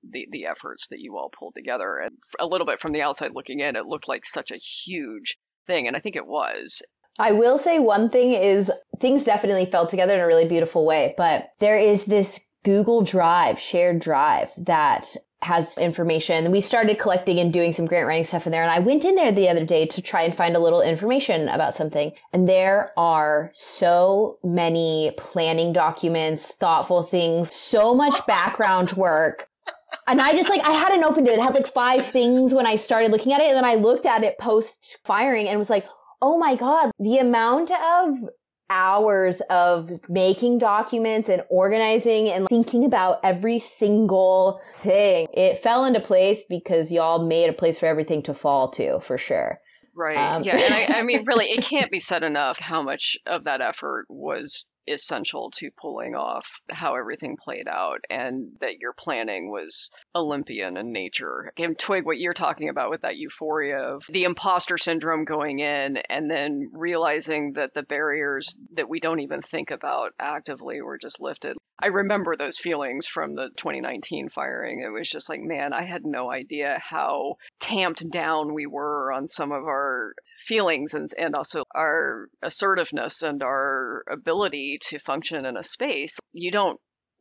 [0.10, 1.98] the, the efforts that you all pulled together.
[1.98, 5.38] And a little bit from the outside looking in, it looked like such a huge
[5.68, 5.88] thing.
[5.88, 6.82] And I think it was.
[7.20, 11.14] I will say one thing is things definitely fell together in a really beautiful way,
[11.18, 16.52] but there is this Google Drive, shared drive that has information.
[16.52, 18.64] We started collecting and doing some grant writing stuff in there.
[18.64, 21.50] And I went in there the other day to try and find a little information
[21.50, 22.14] about something.
[22.32, 29.50] And there are so many planning documents, thoughtful things, so much background work.
[30.08, 31.38] And I just like, I hadn't opened it.
[31.38, 33.48] It had like five things when I started looking at it.
[33.48, 35.86] And then I looked at it post firing and was like,
[36.24, 38.18] oh my God, the amount of
[38.70, 45.28] hours of making documents and organizing and thinking about every single thing.
[45.34, 49.18] It fell into place because y'all made a place for everything to fall to, for
[49.18, 49.60] sure.
[49.96, 50.18] Right.
[50.18, 50.58] Um, yeah.
[50.58, 54.06] And I, I mean, really, it can't be said enough how much of that effort
[54.08, 60.78] was essential to pulling off how everything played out and that your planning was Olympian
[60.78, 61.52] in nature.
[61.58, 65.98] And Twig, what you're talking about with that euphoria of the imposter syndrome going in
[65.98, 71.20] and then realizing that the barriers that we don't even think about actively were just
[71.20, 71.58] lifted.
[71.80, 74.82] I remember those feelings from the 2019 firing.
[74.86, 79.28] It was just like, man, I had no idea how tamped down we were on
[79.28, 85.58] some of our feelings and, and also our assertiveness and our ability to function in
[85.58, 86.20] a space.
[86.34, 86.80] You don't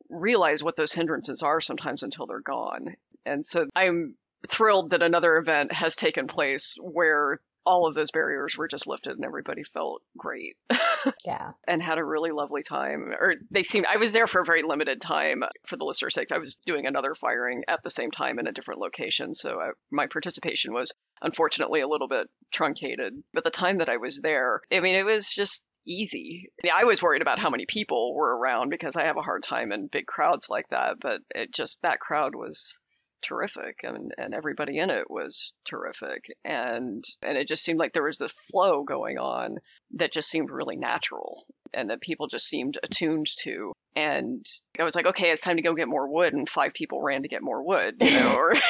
[0.09, 2.95] realize what those hindrances are sometimes until they're gone.
[3.25, 4.15] And so I'm
[4.47, 9.15] thrilled that another event has taken place where all of those barriers were just lifted
[9.15, 10.57] and everybody felt great.
[11.25, 11.51] yeah.
[11.67, 13.13] and had a really lovely time.
[13.17, 16.31] Or they seemed, I was there for a very limited time for the listener's sake.
[16.31, 19.33] I was doing another firing at the same time in a different location.
[19.33, 20.91] So I, my participation was
[21.21, 23.13] unfortunately a little bit truncated.
[23.33, 26.49] But the time that I was there, I mean, it was just easy.
[26.63, 29.43] Yeah, I was worried about how many people were around because I have a hard
[29.43, 32.79] time in big crowds like that, but it just that crowd was
[33.21, 38.03] terrific and, and everybody in it was terrific and and it just seemed like there
[38.03, 39.55] was this flow going on
[39.91, 44.45] that just seemed really natural and that people just seemed attuned to and
[44.79, 47.23] I was like, okay, it's time to go get more wood, and five people ran
[47.23, 48.35] to get more wood, you know.
[48.35, 48.53] Or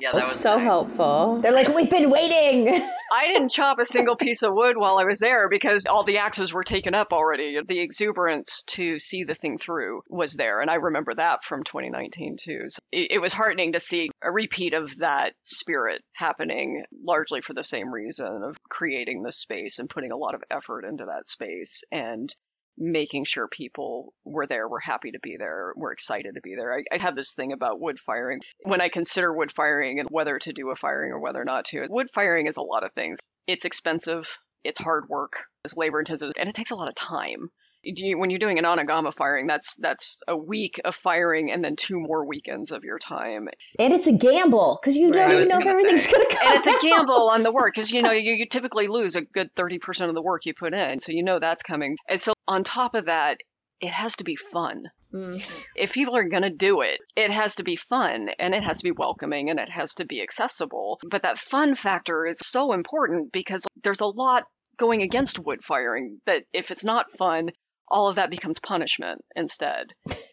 [0.00, 0.64] Yeah, That that was was so nice.
[0.64, 1.40] helpful.
[1.42, 2.68] They're like, we've been waiting.
[3.12, 6.18] I didn't chop a single piece of wood while I was there because all the
[6.18, 7.58] axes were taken up already.
[7.66, 12.36] The exuberance to see the thing through was there, and I remember that from 2019
[12.36, 12.64] too.
[12.68, 17.54] So it, it was heartening to see a repeat of that spirit happening, largely for
[17.54, 21.28] the same reason of creating this space and putting a lot of effort into that
[21.28, 22.34] space and
[22.78, 26.74] making sure people were there, were happy to be there, were excited to be there.
[26.74, 28.40] I, I have this thing about wood firing.
[28.62, 31.86] When I consider wood firing and whether to do a firing or whether not to,
[31.88, 33.18] wood firing is a lot of things.
[33.46, 37.50] It's expensive, it's hard work, it's labor intensive, and it takes a lot of time.
[37.94, 41.62] Do you- When you're doing an anagama firing, that's that's a week of firing and
[41.62, 43.48] then two more weekends of your time.
[43.78, 46.46] and it's a gamble because you don't I even know if everything's going to come
[46.46, 49.22] And it's a gamble on the work because you know you, you typically lose a
[49.22, 51.96] good 30% of the work you put in, so you know that's coming.
[52.08, 53.38] And so on top of that,
[53.80, 54.84] it has to be fun.
[55.14, 55.46] Mm.
[55.76, 58.78] if people are going to do it, it has to be fun and it has
[58.78, 60.98] to be welcoming and it has to be accessible.
[61.08, 64.42] But that fun factor is so important because there's a lot
[64.78, 67.50] going against wood firing that if it's not fun,
[67.88, 69.92] all of that becomes punishment instead.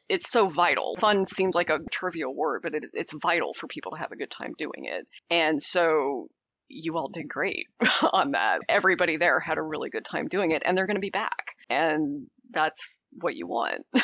[0.09, 0.95] It's so vital.
[0.95, 4.15] Fun seems like a trivial word, but it, it's vital for people to have a
[4.15, 5.07] good time doing it.
[5.29, 6.27] And so
[6.67, 7.67] you all did great
[8.13, 8.59] on that.
[8.67, 11.55] Everybody there had a really good time doing it and they're going to be back.
[11.69, 13.85] And that's what you want.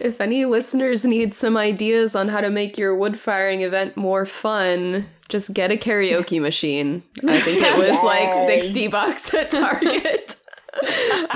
[0.00, 4.24] If any listeners need some ideas on how to make your wood firing event more
[4.24, 7.02] fun, just get a karaoke machine.
[7.26, 10.17] I think it was like 60 bucks at Target.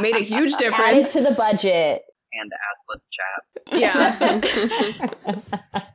[0.01, 1.13] Made a huge Add it difference.
[1.13, 2.03] to the budget.
[2.33, 3.41] And assless chat.
[5.73, 5.83] Yeah.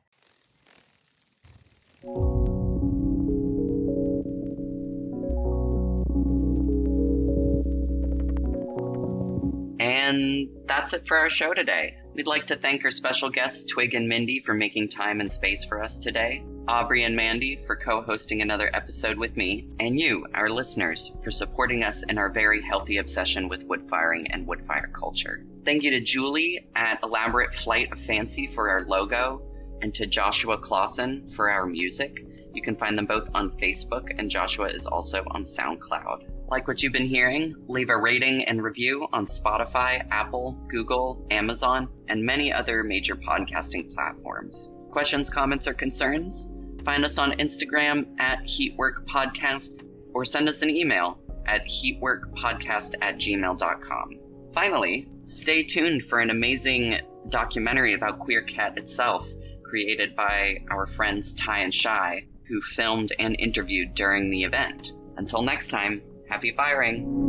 [9.79, 11.95] And that's it for our show today.
[12.17, 15.65] We'd like to thank our special guests, Twig and Mindy, for making time and space
[15.65, 20.25] for us today, Aubrey and Mandy for co hosting another episode with me, and you,
[20.33, 24.65] our listeners, for supporting us in our very healthy obsession with wood firing and wood
[24.65, 25.45] fire culture.
[25.63, 29.43] Thank you to Julie at Elaborate Flight of Fancy for our logo,
[29.83, 32.25] and to Joshua Clausen for our music.
[32.51, 36.36] You can find them both on Facebook, and Joshua is also on SoundCloud.
[36.49, 37.55] Like what you've been hearing?
[37.67, 43.93] Leave a rating and review on Spotify, Apple, Google, Amazon, and many other major podcasting
[43.93, 44.71] platforms.
[44.91, 46.49] Questions, comments, or concerns?
[46.85, 49.83] Find us on Instagram at Heatwork Podcast
[50.13, 54.19] or send us an email at heatworkpodcast at gmail.com.
[54.53, 59.27] Finally, stay tuned for an amazing documentary about Queer Cat itself,
[59.63, 64.93] created by our friends Ty and Chey, who filmed and interviewed during the event.
[65.17, 67.26] Until next time, happy firing!